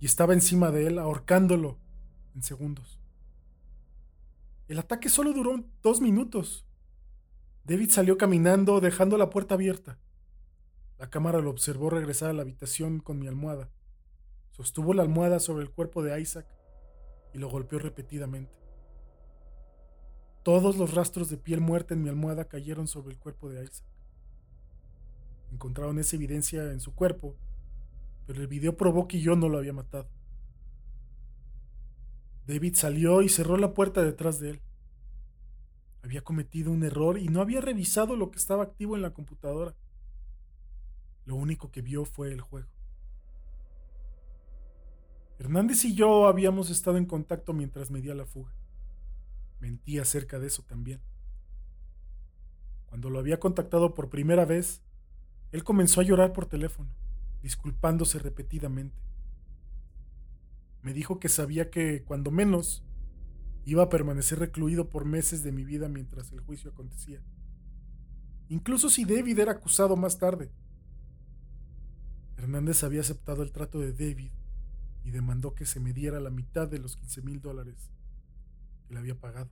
y 0.00 0.06
estaba 0.06 0.34
encima 0.34 0.70
de 0.70 0.86
él 0.86 0.98
ahorcándolo 0.98 1.78
en 2.34 2.42
segundos. 2.42 3.00
El 4.68 4.78
ataque 4.78 5.08
solo 5.08 5.32
duró 5.32 5.62
dos 5.82 6.00
minutos. 6.00 6.66
David 7.64 7.90
salió 7.90 8.18
caminando 8.18 8.80
dejando 8.80 9.16
la 9.16 9.30
puerta 9.30 9.54
abierta. 9.54 9.98
La 10.98 11.10
cámara 11.10 11.40
lo 11.40 11.50
observó 11.50 11.90
regresar 11.90 12.30
a 12.30 12.32
la 12.32 12.42
habitación 12.42 13.00
con 13.00 13.18
mi 13.18 13.26
almohada. 13.26 13.70
Sostuvo 14.50 14.94
la 14.94 15.02
almohada 15.02 15.40
sobre 15.40 15.64
el 15.64 15.70
cuerpo 15.70 16.02
de 16.02 16.20
Isaac 16.20 16.46
y 17.32 17.38
lo 17.38 17.48
golpeó 17.48 17.78
repetidamente. 17.78 18.52
Todos 20.42 20.76
los 20.76 20.94
rastros 20.94 21.30
de 21.30 21.38
piel 21.38 21.60
muerta 21.60 21.94
en 21.94 22.02
mi 22.02 22.08
almohada 22.08 22.44
cayeron 22.44 22.86
sobre 22.86 23.12
el 23.12 23.18
cuerpo 23.18 23.48
de 23.48 23.64
Isaac. 23.64 23.86
Encontraron 25.52 25.98
esa 25.98 26.16
evidencia 26.16 26.70
en 26.70 26.80
su 26.80 26.94
cuerpo 26.94 27.36
pero 28.26 28.40
el 28.40 28.48
video 28.48 28.76
probó 28.76 29.06
que 29.06 29.20
yo 29.20 29.36
no 29.36 29.48
lo 29.48 29.58
había 29.58 29.72
matado. 29.72 30.08
David 32.46 32.74
salió 32.74 33.22
y 33.22 33.28
cerró 33.28 33.56
la 33.56 33.74
puerta 33.74 34.02
detrás 34.02 34.40
de 34.40 34.50
él. 34.50 34.62
Había 36.04 36.22
cometido 36.22 36.70
un 36.70 36.84
error 36.84 37.18
y 37.18 37.28
no 37.28 37.40
había 37.40 37.62
revisado 37.62 38.14
lo 38.14 38.30
que 38.30 38.38
estaba 38.38 38.62
activo 38.62 38.94
en 38.94 39.00
la 39.00 39.14
computadora. 39.14 39.74
Lo 41.24 41.34
único 41.34 41.70
que 41.70 41.80
vio 41.80 42.04
fue 42.04 42.30
el 42.30 42.42
juego. 42.42 42.68
Hernández 45.38 45.82
y 45.86 45.94
yo 45.94 46.26
habíamos 46.26 46.68
estado 46.68 46.98
en 46.98 47.06
contacto 47.06 47.54
mientras 47.54 47.90
me 47.90 48.02
la 48.02 48.26
fuga. 48.26 48.52
Mentí 49.60 49.98
acerca 49.98 50.38
de 50.38 50.48
eso 50.48 50.62
también. 50.62 51.00
Cuando 52.84 53.08
lo 53.08 53.18
había 53.18 53.40
contactado 53.40 53.94
por 53.94 54.10
primera 54.10 54.44
vez, 54.44 54.82
él 55.52 55.64
comenzó 55.64 56.02
a 56.02 56.04
llorar 56.04 56.34
por 56.34 56.44
teléfono 56.44 56.90
disculpándose 57.42 58.18
repetidamente. 58.18 58.96
Me 60.82 60.92
dijo 60.92 61.18
que 61.18 61.28
sabía 61.30 61.70
que, 61.70 62.02
cuando 62.02 62.30
menos, 62.30 62.82
iba 63.64 63.84
a 63.84 63.88
permanecer 63.88 64.38
recluido 64.38 64.88
por 64.88 65.04
meses 65.04 65.42
de 65.42 65.52
mi 65.52 65.64
vida 65.64 65.88
mientras 65.88 66.32
el 66.32 66.40
juicio 66.40 66.70
acontecía. 66.70 67.22
Incluso 68.48 68.90
si 68.90 69.04
David 69.04 69.38
era 69.38 69.52
acusado 69.52 69.96
más 69.96 70.18
tarde. 70.18 70.50
Hernández 72.36 72.84
había 72.84 73.00
aceptado 73.00 73.42
el 73.42 73.52
trato 73.52 73.80
de 73.80 73.92
David 73.92 74.32
y 75.02 75.10
demandó 75.10 75.54
que 75.54 75.66
se 75.66 75.80
me 75.80 75.92
diera 75.92 76.20
la 76.20 76.30
mitad 76.30 76.68
de 76.68 76.78
los 76.78 76.96
15 76.96 77.22
mil 77.22 77.40
dólares 77.40 77.90
que 78.86 78.94
le 78.94 79.00
había 79.00 79.18
pagado. 79.18 79.50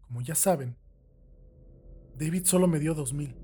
Como 0.00 0.20
ya 0.20 0.34
saben, 0.34 0.76
David 2.18 2.44
solo 2.44 2.66
me 2.68 2.78
dio 2.78 2.94
dos 2.94 3.12
mil 3.12 3.34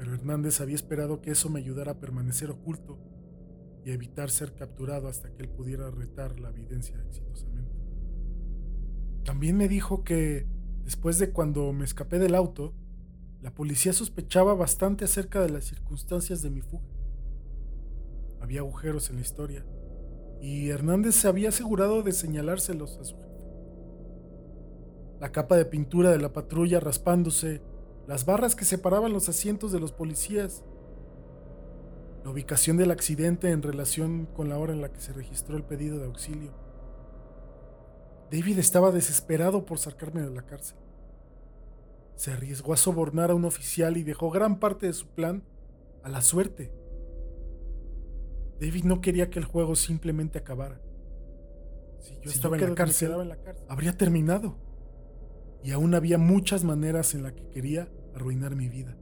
pero 0.00 0.14
Hernández 0.14 0.62
había 0.62 0.76
esperado 0.76 1.20
que 1.20 1.30
eso 1.30 1.50
me 1.50 1.60
ayudara 1.60 1.92
a 1.92 2.00
permanecer 2.00 2.50
oculto 2.50 2.98
y 3.84 3.90
evitar 3.90 4.30
ser 4.30 4.54
capturado 4.54 5.08
hasta 5.08 5.30
que 5.30 5.42
él 5.42 5.50
pudiera 5.50 5.90
retar 5.90 6.40
la 6.40 6.48
evidencia 6.48 6.98
exitosamente. 7.06 7.79
También 9.24 9.56
me 9.56 9.68
dijo 9.68 10.02
que, 10.04 10.46
después 10.84 11.18
de 11.18 11.30
cuando 11.30 11.72
me 11.72 11.84
escapé 11.84 12.18
del 12.18 12.34
auto, 12.34 12.74
la 13.42 13.54
policía 13.54 13.92
sospechaba 13.92 14.54
bastante 14.54 15.04
acerca 15.04 15.40
de 15.40 15.50
las 15.50 15.64
circunstancias 15.64 16.42
de 16.42 16.50
mi 16.50 16.60
fuga. 16.60 16.84
Había 18.40 18.60
agujeros 18.60 19.10
en 19.10 19.16
la 19.16 19.22
historia, 19.22 19.64
y 20.40 20.68
Hernández 20.70 21.14
se 21.14 21.28
había 21.28 21.50
asegurado 21.50 22.02
de 22.02 22.12
señalárselos 22.12 22.98
a 22.98 23.04
su 23.04 23.16
jefe. 23.16 23.28
La 25.20 25.32
capa 25.32 25.56
de 25.56 25.66
pintura 25.66 26.10
de 26.10 26.18
la 26.18 26.32
patrulla 26.32 26.80
raspándose 26.80 27.62
las 28.06 28.24
barras 28.24 28.56
que 28.56 28.64
separaban 28.64 29.12
los 29.12 29.28
asientos 29.28 29.70
de 29.70 29.78
los 29.80 29.92
policías, 29.92 30.64
la 32.24 32.30
ubicación 32.30 32.76
del 32.76 32.90
accidente 32.90 33.50
en 33.50 33.62
relación 33.62 34.26
con 34.26 34.48
la 34.48 34.58
hora 34.58 34.72
en 34.72 34.80
la 34.80 34.92
que 34.92 35.00
se 35.00 35.12
registró 35.12 35.56
el 35.56 35.62
pedido 35.62 35.98
de 35.98 36.06
auxilio. 36.06 36.52
David 38.30 38.58
estaba 38.58 38.92
desesperado 38.92 39.66
por 39.66 39.78
sacarme 39.78 40.22
de 40.22 40.30
la 40.30 40.42
cárcel. 40.42 40.76
Se 42.14 42.30
arriesgó 42.30 42.72
a 42.72 42.76
sobornar 42.76 43.30
a 43.30 43.34
un 43.34 43.44
oficial 43.44 43.96
y 43.96 44.04
dejó 44.04 44.30
gran 44.30 44.60
parte 44.60 44.86
de 44.86 44.92
su 44.92 45.08
plan 45.08 45.42
a 46.04 46.08
la 46.08 46.22
suerte. 46.22 46.72
David 48.60 48.84
no 48.84 49.00
quería 49.00 49.30
que 49.30 49.38
el 49.38 49.46
juego 49.46 49.74
simplemente 49.74 50.38
acabara. 50.38 50.80
Si 52.00 52.14
yo, 52.22 52.30
estaba, 52.30 52.56
en 52.56 52.68
la 52.68 52.74
cárcel, 52.74 53.12
en 53.12 53.28
la 53.28 53.36
cárcel, 53.36 53.66
habría 53.68 53.96
terminado. 53.96 54.56
Y 55.62 55.72
aún 55.72 55.94
había 55.94 56.18
muchas 56.18 56.62
maneras 56.62 57.14
en 57.14 57.22
las 57.22 57.32
que 57.32 57.48
quería 57.48 57.90
arruinar 58.14 58.54
mi 58.54 58.68
vida. 58.68 58.96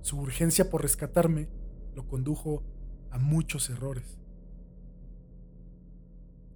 Su 0.00 0.18
urgencia 0.18 0.70
por 0.70 0.82
rescatarme 0.82 1.48
lo 1.94 2.06
condujo 2.08 2.62
a 3.10 3.18
muchos 3.18 3.70
errores. 3.70 4.18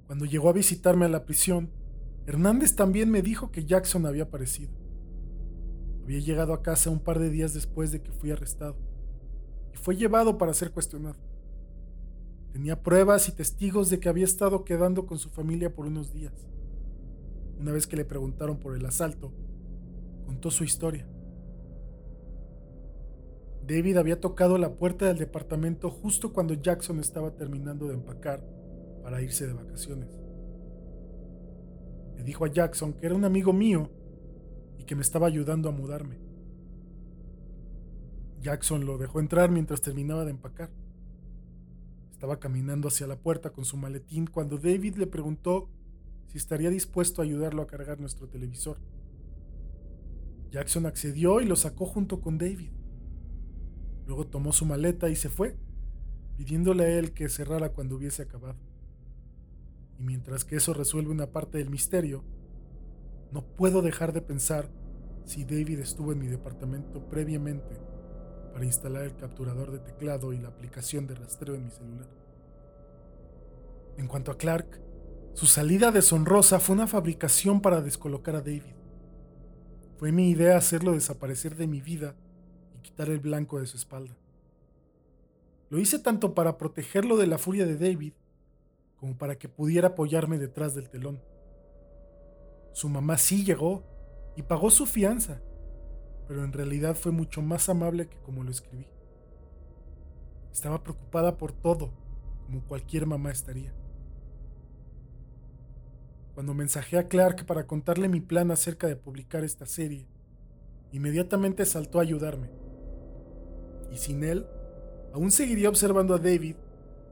Cuando 0.07 0.25
llegó 0.25 0.49
a 0.49 0.53
visitarme 0.53 1.05
a 1.05 1.09
la 1.09 1.25
prisión, 1.25 1.71
Hernández 2.27 2.77
también 2.77 3.11
me 3.11 3.23
dijo 3.23 3.51
que 3.51 3.64
Jackson 3.64 4.07
había 4.07 4.25
aparecido. 4.25 4.73
Había 6.03 6.21
llegado 6.21 6.53
a 6.53 6.62
casa 6.62 6.90
un 6.90 7.01
par 7.01 7.19
de 7.19 7.31
días 7.31 7.55
después 7.55 7.90
de 7.90 8.01
que 8.01 8.12
fui 8.12 8.31
arrestado 8.31 8.77
y 9.75 9.77
fue 9.77 9.97
llevado 9.97 10.38
para 10.38 10.55
ser 10.55 10.71
cuestionado. 10.71 11.16
Tenía 12.53 12.83
pruebas 12.83 13.29
y 13.29 13.33
testigos 13.33 13.90
de 13.90 13.99
que 13.99 14.09
había 14.09 14.25
estado 14.25 14.64
quedando 14.64 15.07
con 15.07 15.19
su 15.19 15.29
familia 15.31 15.75
por 15.75 15.87
unos 15.87 16.12
días. 16.12 16.33
Una 17.59 17.73
vez 17.73 17.87
que 17.87 17.97
le 17.97 18.05
preguntaron 18.05 18.59
por 18.59 18.77
el 18.77 18.87
asalto, 18.87 19.33
contó 20.25 20.51
su 20.51 20.62
historia. 20.62 21.07
David 23.66 23.97
había 23.97 24.21
tocado 24.21 24.59
la 24.59 24.75
puerta 24.75 25.07
del 25.07 25.19
departamento 25.19 25.90
justo 25.90 26.33
cuando 26.33 26.55
Jackson 26.55 27.01
estaba 27.01 27.33
terminando 27.33 27.88
de 27.88 27.95
empacar 27.95 28.45
para 29.07 29.23
irse 29.23 29.47
de 29.47 29.53
vacaciones. 29.53 30.09
Le 32.16 32.25
dijo 32.25 32.45
a 32.45 32.49
Jackson 32.49 32.92
que 32.92 33.07
era 33.07 33.14
un 33.14 33.25
amigo 33.25 33.53
mío 33.53 33.88
y 34.81 34.83
que 34.85 34.97
me 34.97 35.03
estaba 35.03 35.29
ayudando 35.29 35.69
a 35.69 35.73
mudarme. 35.73 36.19
Jackson 38.40 38.85
lo 38.85 38.99
dejó 38.99 39.21
entrar 39.21 39.49
mientras 39.49 39.81
terminaba 39.81 40.25
de 40.25 40.33
empacar. 40.33 40.71
Estaba 42.11 42.40
caminando 42.40 42.88
hacia 42.88 43.07
la 43.07 43.14
puerta 43.14 43.51
con 43.51 43.64
su 43.64 43.77
maletín 43.77 44.27
cuando 44.27 44.59
David 44.59 44.97
le 44.97 45.07
preguntó 45.07 45.71
si 46.27 46.38
estaría 46.38 46.71
dispuesto 46.71 47.23
a 47.23 47.27
ayudarlo 47.27 47.62
a 47.62 47.69
cargar 47.69 48.01
nuestro 48.01 48.29
televisor. 48.29 48.79
Jackson 50.51 50.85
accedió 50.85 51.40
y 51.40 51.45
lo 51.45 51.55
sacó 51.55 51.87
junto 51.87 52.21
con 52.21 52.38
David. 52.38 52.73
Luego 54.05 54.27
tomó 54.27 54.51
su 54.51 54.66
maleta 54.66 55.09
y 55.11 55.14
se 55.14 55.29
fue, 55.29 55.57
pidiéndole 56.37 56.87
a 56.87 56.99
él 56.99 57.12
que 57.12 57.29
cerrara 57.29 57.69
cuando 57.69 57.95
hubiese 57.95 58.23
acabado. 58.23 58.66
Y 59.99 60.03
mientras 60.03 60.45
que 60.45 60.57
eso 60.57 60.75
resuelve 60.75 61.11
una 61.11 61.27
parte 61.27 61.59
del 61.59 61.71
misterio, 61.71 62.25
no 63.33 63.43
puedo 63.43 63.83
dejar 63.83 64.13
de 64.13 64.23
pensar 64.23 64.69
si 65.25 65.45
David 65.45 65.81
estuvo 65.81 66.13
en 66.13 66.21
mi 66.21 66.29
departamento 66.29 67.09
previamente 67.09 67.81
para 68.53 68.65
instalar 68.65 69.03
el 69.03 69.17
capturador 69.17 69.73
de 69.73 69.81
teclado 69.81 70.33
y 70.33 70.39
la 70.39 70.49
aplicación 70.49 71.07
de 71.07 71.15
rastreo 71.15 71.55
en 71.55 71.65
mi 71.65 71.71
celular. 71.71 72.09
En 73.99 74.07
cuanto 74.07 74.31
a 74.31 74.39
Clark, 74.39 74.81
su 75.35 75.47
salida 75.47 75.91
deshonrosa 75.91 76.61
fue 76.61 76.75
una 76.75 76.87
fabricación 76.87 77.61
para 77.61 77.83
descolocar 77.83 78.37
a 78.37 78.41
David. 78.41 78.75
Fue 79.99 80.13
mi 80.13 80.31
idea 80.31 80.57
hacerlo 80.57 80.93
desaparecer 80.93 81.57
de 81.57 81.67
mi 81.67 81.81
vida 81.81 82.15
y 82.75 82.81
quitar 82.81 83.11
el 83.11 83.21
blanco 83.21 83.59
de 83.59 83.67
su 83.67 83.77
espalda. 83.77 84.17
Lo 85.69 85.79
hice 85.79 85.99
tanto 85.99 86.35
para 86.35 86.59
protegerlo 86.59 87.17
de 87.17 87.27
la 87.27 87.39
furia 87.39 87.67
de 87.67 87.77
David 87.77 88.13
como 88.99 89.17
para 89.17 89.37
que 89.37 89.49
pudiera 89.49 89.89
apoyarme 89.89 90.39
detrás 90.39 90.75
del 90.75 90.89
telón. 90.89 91.21
Su 92.73 92.89
mamá 92.89 93.19
sí 93.19 93.45
llegó 93.45 93.83
y 94.37 94.43
pagó 94.43 94.71
su 94.71 94.87
fianza, 94.87 95.41
pero 96.27 96.45
en 96.45 96.53
realidad 96.53 96.95
fue 96.95 97.13
mucho 97.13 97.43
más 97.43 97.69
amable 97.69 98.09
que 98.09 98.19
como 98.19 98.43
lo 98.43 98.51
escribí. 98.51 98.87
Estaba 100.53 100.83
preocupada 100.83 101.37
por 101.37 101.53
todo, 101.53 101.91
como 102.47 102.65
cualquier 102.65 103.07
mamá 103.07 103.31
estaría. 103.31 103.75
Cuando 106.35 106.53
mensajé 106.53 106.99
a 106.99 107.09
Clark 107.09 107.47
para 107.47 107.67
contarle 107.67 108.09
mi 108.09 108.21
plan 108.21 108.51
acerca 108.51 108.87
de 108.87 108.97
publicar 108.97 109.43
esta 109.43 109.65
serie, 109.65 110.07
inmediatamente 110.93 111.65
saltó 111.65 111.99
a 111.99 112.03
ayudarme. 112.03 112.51
Y 113.91 113.97
sin 113.97 114.23
él, 114.23 114.47
aún 115.15 115.31
seguiría 115.31 115.69
observando 115.69 116.15
a 116.15 116.19
David 116.19 116.57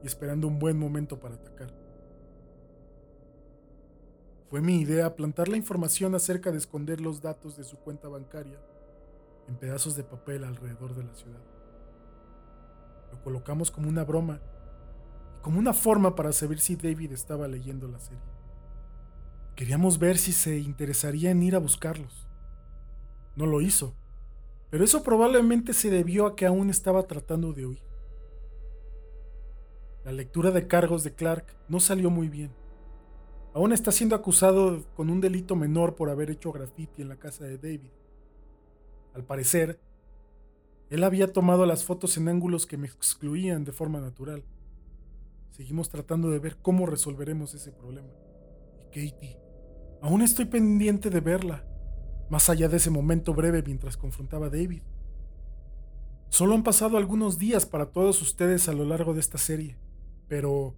y 0.05 0.07
esperando 0.07 0.47
un 0.47 0.59
buen 0.59 0.77
momento 0.77 1.19
para 1.19 1.33
atacar. 1.33 1.73
Fue 4.51 4.61
mi 4.61 4.79
idea 4.79 5.15
plantar 5.15 5.47
la 5.47 5.57
información 5.57 6.13
acerca 6.13 6.51
de 6.51 6.59
esconder 6.59 7.01
los 7.01 7.23
datos 7.23 7.57
de 7.57 7.63
su 7.63 7.77
cuenta 7.77 8.07
bancaria 8.07 8.59
en 9.47 9.55
pedazos 9.55 9.95
de 9.95 10.03
papel 10.03 10.43
alrededor 10.43 10.93
de 10.93 11.05
la 11.05 11.15
ciudad. 11.15 11.41
Lo 13.13 13.23
colocamos 13.23 13.71
como 13.71 13.89
una 13.89 14.03
broma 14.03 14.39
y 15.39 15.41
como 15.41 15.57
una 15.57 15.73
forma 15.73 16.13
para 16.13 16.31
saber 16.33 16.59
si 16.59 16.75
David 16.75 17.11
estaba 17.11 17.47
leyendo 17.47 17.87
la 17.87 17.99
serie. 17.99 18.21
Queríamos 19.55 19.97
ver 19.97 20.19
si 20.19 20.33
se 20.33 20.59
interesaría 20.59 21.31
en 21.31 21.41
ir 21.41 21.55
a 21.55 21.59
buscarlos. 21.59 22.27
No 23.35 23.47
lo 23.47 23.59
hizo, 23.59 23.95
pero 24.69 24.83
eso 24.83 25.01
probablemente 25.01 25.73
se 25.73 25.89
debió 25.89 26.27
a 26.27 26.35
que 26.35 26.45
aún 26.45 26.69
estaba 26.69 27.07
tratando 27.07 27.53
de 27.53 27.65
huir. 27.65 27.94
La 30.05 30.11
lectura 30.11 30.51
de 30.51 30.67
cargos 30.67 31.03
de 31.03 31.15
Clark 31.15 31.47
no 31.67 31.79
salió 31.79 32.11
muy 32.11 32.29
bien. 32.29 32.51
Aún 33.55 33.73
está 33.73 33.91
siendo 33.91 34.15
acusado 34.15 34.83
con 34.95 35.09
un 35.09 35.19
delito 35.19 35.55
menor 35.55 35.95
por 35.95 36.11
haber 36.11 36.29
hecho 36.29 36.51
graffiti 36.51 37.01
en 37.01 37.09
la 37.09 37.15
casa 37.15 37.45
de 37.45 37.57
David. 37.57 37.89
Al 39.15 39.23
parecer, 39.23 39.79
él 40.91 41.03
había 41.03 41.33
tomado 41.33 41.65
las 41.65 41.83
fotos 41.83 42.17
en 42.17 42.27
ángulos 42.27 42.67
que 42.67 42.77
me 42.77 42.85
excluían 42.85 43.63
de 43.63 43.71
forma 43.71 43.99
natural. 43.99 44.43
Seguimos 45.49 45.89
tratando 45.89 46.29
de 46.29 46.37
ver 46.37 46.57
cómo 46.61 46.85
resolveremos 46.85 47.55
ese 47.55 47.71
problema. 47.71 48.09
Y 48.79 48.85
Katie, 49.09 49.39
aún 50.03 50.21
estoy 50.21 50.45
pendiente 50.45 51.09
de 51.09 51.19
verla, 51.19 51.65
más 52.29 52.47
allá 52.51 52.69
de 52.69 52.77
ese 52.77 52.91
momento 52.91 53.33
breve 53.33 53.63
mientras 53.63 53.97
confrontaba 53.97 54.47
a 54.47 54.51
David. 54.51 54.83
Solo 56.29 56.53
han 56.53 56.61
pasado 56.61 56.97
algunos 56.97 57.39
días 57.39 57.65
para 57.65 57.87
todos 57.87 58.21
ustedes 58.21 58.69
a 58.69 58.73
lo 58.73 58.85
largo 58.85 59.15
de 59.15 59.21
esta 59.21 59.39
serie, 59.39 59.77
pero 60.27 60.75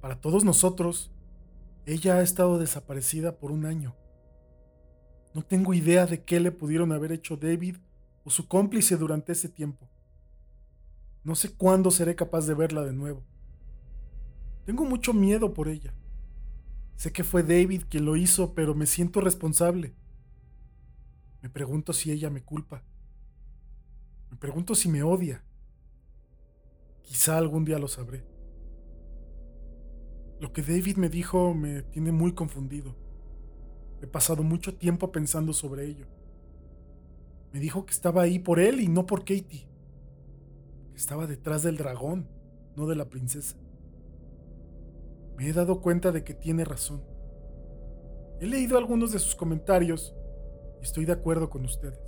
para 0.00 0.20
todos 0.20 0.44
nosotros, 0.44 1.10
ella 1.84 2.16
ha 2.16 2.22
estado 2.22 2.58
desaparecida 2.58 3.38
por 3.38 3.50
un 3.50 3.66
año. 3.66 3.94
No 5.34 5.42
tengo 5.42 5.74
idea 5.74 6.06
de 6.06 6.24
qué 6.24 6.40
le 6.40 6.50
pudieron 6.50 6.92
haber 6.92 7.12
hecho 7.12 7.36
David 7.36 7.76
o 8.24 8.30
su 8.30 8.48
cómplice 8.48 8.96
durante 8.96 9.32
ese 9.32 9.48
tiempo. 9.48 9.88
No 11.22 11.34
sé 11.34 11.52
cuándo 11.52 11.90
seré 11.90 12.14
capaz 12.14 12.46
de 12.46 12.54
verla 12.54 12.84
de 12.84 12.92
nuevo. 12.92 13.24
Tengo 14.64 14.84
mucho 14.84 15.12
miedo 15.12 15.52
por 15.52 15.68
ella. 15.68 15.94
Sé 16.96 17.12
que 17.12 17.24
fue 17.24 17.42
David 17.42 17.82
quien 17.88 18.04
lo 18.04 18.16
hizo, 18.16 18.54
pero 18.54 18.74
me 18.74 18.86
siento 18.86 19.20
responsable. 19.20 19.94
Me 21.42 21.50
pregunto 21.50 21.92
si 21.92 22.10
ella 22.10 22.30
me 22.30 22.42
culpa. 22.42 22.82
Me 24.30 24.36
pregunto 24.36 24.74
si 24.74 24.88
me 24.88 25.02
odia. 25.02 25.44
Quizá 27.02 27.38
algún 27.38 27.64
día 27.64 27.78
lo 27.78 27.88
sabré. 27.88 28.35
Lo 30.38 30.52
que 30.52 30.62
David 30.62 30.96
me 30.96 31.08
dijo 31.08 31.54
me 31.54 31.82
tiene 31.82 32.12
muy 32.12 32.32
confundido. 32.32 32.94
He 34.02 34.06
pasado 34.06 34.42
mucho 34.42 34.76
tiempo 34.76 35.10
pensando 35.10 35.52
sobre 35.52 35.86
ello. 35.86 36.06
Me 37.52 37.60
dijo 37.60 37.86
que 37.86 37.92
estaba 37.92 38.22
ahí 38.22 38.38
por 38.38 38.60
él 38.60 38.80
y 38.80 38.88
no 38.88 39.06
por 39.06 39.20
Katie. 39.20 39.66
Que 40.92 40.96
estaba 40.98 41.26
detrás 41.26 41.62
del 41.62 41.78
dragón, 41.78 42.28
no 42.76 42.86
de 42.86 42.96
la 42.96 43.08
princesa. 43.08 43.56
Me 45.38 45.48
he 45.48 45.52
dado 45.54 45.80
cuenta 45.80 46.12
de 46.12 46.22
que 46.22 46.34
tiene 46.34 46.64
razón. 46.64 47.02
He 48.40 48.46
leído 48.46 48.76
algunos 48.76 49.12
de 49.12 49.18
sus 49.18 49.34
comentarios 49.34 50.14
y 50.82 50.84
estoy 50.84 51.06
de 51.06 51.12
acuerdo 51.12 51.48
con 51.48 51.64
ustedes. 51.64 51.98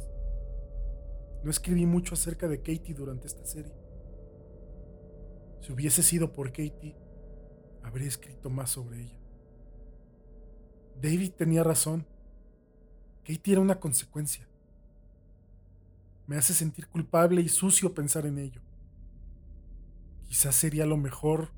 No 1.42 1.50
escribí 1.50 1.86
mucho 1.86 2.14
acerca 2.14 2.48
de 2.48 2.58
Katie 2.58 2.94
durante 2.94 3.26
esta 3.26 3.46
serie. 3.46 3.72
Si 5.60 5.72
hubiese 5.72 6.02
sido 6.02 6.32
por 6.32 6.48
Katie, 6.48 6.96
habría 7.88 8.08
escrito 8.08 8.50
más 8.50 8.70
sobre 8.70 9.02
ella. 9.02 9.18
David 11.00 11.32
tenía 11.32 11.64
razón. 11.64 12.06
Katie 13.24 13.52
era 13.52 13.60
una 13.60 13.80
consecuencia. 13.80 14.48
Me 16.26 16.36
hace 16.36 16.54
sentir 16.54 16.86
culpable 16.88 17.40
y 17.40 17.48
sucio 17.48 17.94
pensar 17.94 18.26
en 18.26 18.38
ello. 18.38 18.60
Quizás 20.26 20.54
sería 20.54 20.86
lo 20.86 20.96
mejor 20.96 21.50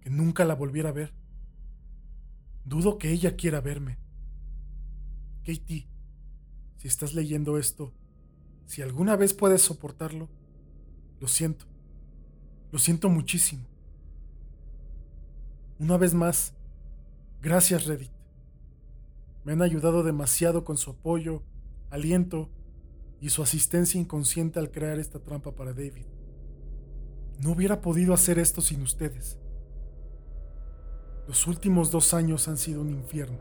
que 0.00 0.10
nunca 0.10 0.44
la 0.44 0.54
volviera 0.54 0.88
a 0.88 0.92
ver. 0.92 1.14
Dudo 2.64 2.98
que 2.98 3.10
ella 3.10 3.36
quiera 3.36 3.60
verme. 3.60 3.98
Katie, 5.44 5.88
si 6.78 6.88
estás 6.88 7.14
leyendo 7.14 7.58
esto, 7.58 7.94
si 8.66 8.82
alguna 8.82 9.16
vez 9.16 9.34
puedes 9.34 9.62
soportarlo, 9.62 10.28
lo 11.20 11.28
siento. 11.28 11.66
Lo 12.72 12.78
siento 12.78 13.08
muchísimo. 13.08 13.71
Una 15.78 15.96
vez 15.96 16.14
más, 16.14 16.54
gracias 17.40 17.86
Reddit. 17.86 18.10
Me 19.44 19.52
han 19.52 19.62
ayudado 19.62 20.02
demasiado 20.02 20.64
con 20.64 20.76
su 20.76 20.90
apoyo, 20.90 21.42
aliento 21.90 22.48
y 23.20 23.30
su 23.30 23.42
asistencia 23.42 24.00
inconsciente 24.00 24.58
al 24.58 24.70
crear 24.70 24.98
esta 24.98 25.18
trampa 25.18 25.52
para 25.54 25.72
David. 25.72 26.06
No 27.40 27.52
hubiera 27.52 27.80
podido 27.80 28.14
hacer 28.14 28.38
esto 28.38 28.60
sin 28.60 28.82
ustedes. 28.82 29.38
Los 31.26 31.46
últimos 31.46 31.90
dos 31.90 32.14
años 32.14 32.46
han 32.48 32.56
sido 32.56 32.80
un 32.80 32.90
infierno, 32.90 33.38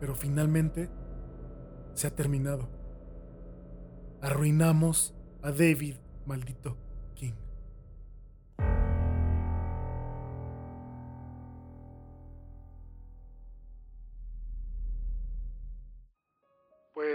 pero 0.00 0.14
finalmente 0.14 0.88
se 1.94 2.06
ha 2.06 2.14
terminado. 2.14 2.68
Arruinamos 4.20 5.14
a 5.42 5.50
David, 5.50 5.96
maldito. 6.26 6.76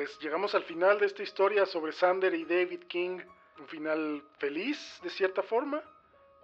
Pues 0.08 0.20
llegamos 0.20 0.56
al 0.56 0.64
final 0.64 1.00
de 1.00 1.06
esta 1.06 1.22
historia 1.22 1.66
sobre 1.66 1.92
Sander 1.92 2.34
y 2.34 2.46
David 2.46 2.86
King. 2.88 3.20
Un 3.60 3.68
final 3.68 4.24
feliz, 4.38 4.80
de 5.04 5.10
cierta 5.10 5.44
forma. 5.44 5.84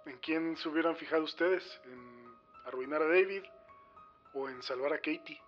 ¿En 0.05 0.18
quién 0.18 0.57
se 0.57 0.68
hubieran 0.68 0.97
fijado 0.97 1.24
ustedes? 1.24 1.64
¿En 1.86 2.36
arruinar 2.66 3.01
a 3.01 3.07
David 3.07 3.41
o 4.34 4.49
en 4.49 4.61
salvar 4.64 4.91
a 4.91 4.97
Katie? 4.97 5.41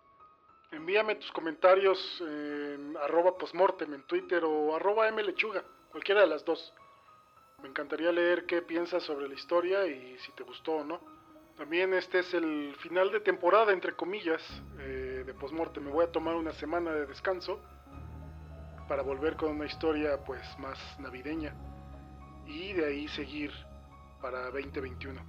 Envíame 0.71 1.15
tus 1.15 1.29
comentarios 1.33 1.99
en 2.21 2.95
arroba 3.01 3.37
postmortem 3.37 3.93
en 3.93 4.03
Twitter 4.03 4.45
o 4.45 4.73
arroba 4.73 5.11
mlechuga, 5.11 5.65
cualquiera 5.91 6.21
de 6.21 6.27
las 6.27 6.45
dos. 6.45 6.73
Me 7.63 7.67
encantaría 7.67 8.13
leer 8.13 8.45
qué 8.45 8.61
piensas 8.61 9.03
sobre 9.03 9.27
la 9.27 9.33
historia 9.33 9.85
y 9.87 10.17
si 10.19 10.31
te 10.31 10.43
gustó 10.43 10.75
o 10.75 10.83
no. 10.85 11.01
También 11.57 11.93
este 11.93 12.19
es 12.19 12.33
el 12.33 12.77
final 12.79 13.11
de 13.11 13.19
temporada, 13.19 13.73
entre 13.73 13.93
comillas, 13.93 14.41
eh, 14.79 15.23
de 15.25 15.33
postmortem. 15.33 15.83
Me 15.83 15.91
voy 15.91 16.05
a 16.05 16.11
tomar 16.13 16.35
una 16.35 16.53
semana 16.53 16.93
de 16.93 17.07
descanso 17.07 17.59
para 18.87 19.01
volver 19.01 19.35
con 19.35 19.51
una 19.51 19.65
historia 19.65 20.17
pues 20.25 20.41
más 20.59 20.77
navideña 20.99 21.53
y 22.45 22.73
de 22.73 22.85
ahí 22.85 23.07
seguir 23.09 23.51
para 24.21 24.45
2021. 24.51 25.21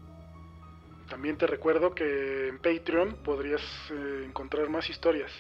También 1.09 1.39
te 1.39 1.47
recuerdo 1.47 1.95
que 1.95 2.49
en 2.49 2.59
Patreon 2.59 3.17
podrías 3.23 3.63
eh, 3.91 4.25
encontrar 4.27 4.69
más 4.69 4.89
historias 4.91 5.31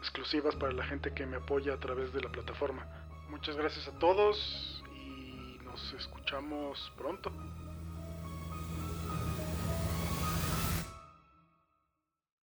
exclusivas 0.00 0.54
para 0.56 0.72
la 0.72 0.84
gente 0.84 1.14
que 1.14 1.24
me 1.24 1.36
apoya 1.36 1.74
a 1.74 1.78
través 1.78 2.12
de 2.12 2.20
la 2.20 2.30
plataforma. 2.30 2.86
Muchas 3.30 3.56
gracias 3.56 3.88
a 3.88 3.98
todos 3.98 4.84
y 4.94 5.58
nos 5.64 5.94
escuchamos 5.94 6.92
pronto. 6.96 7.32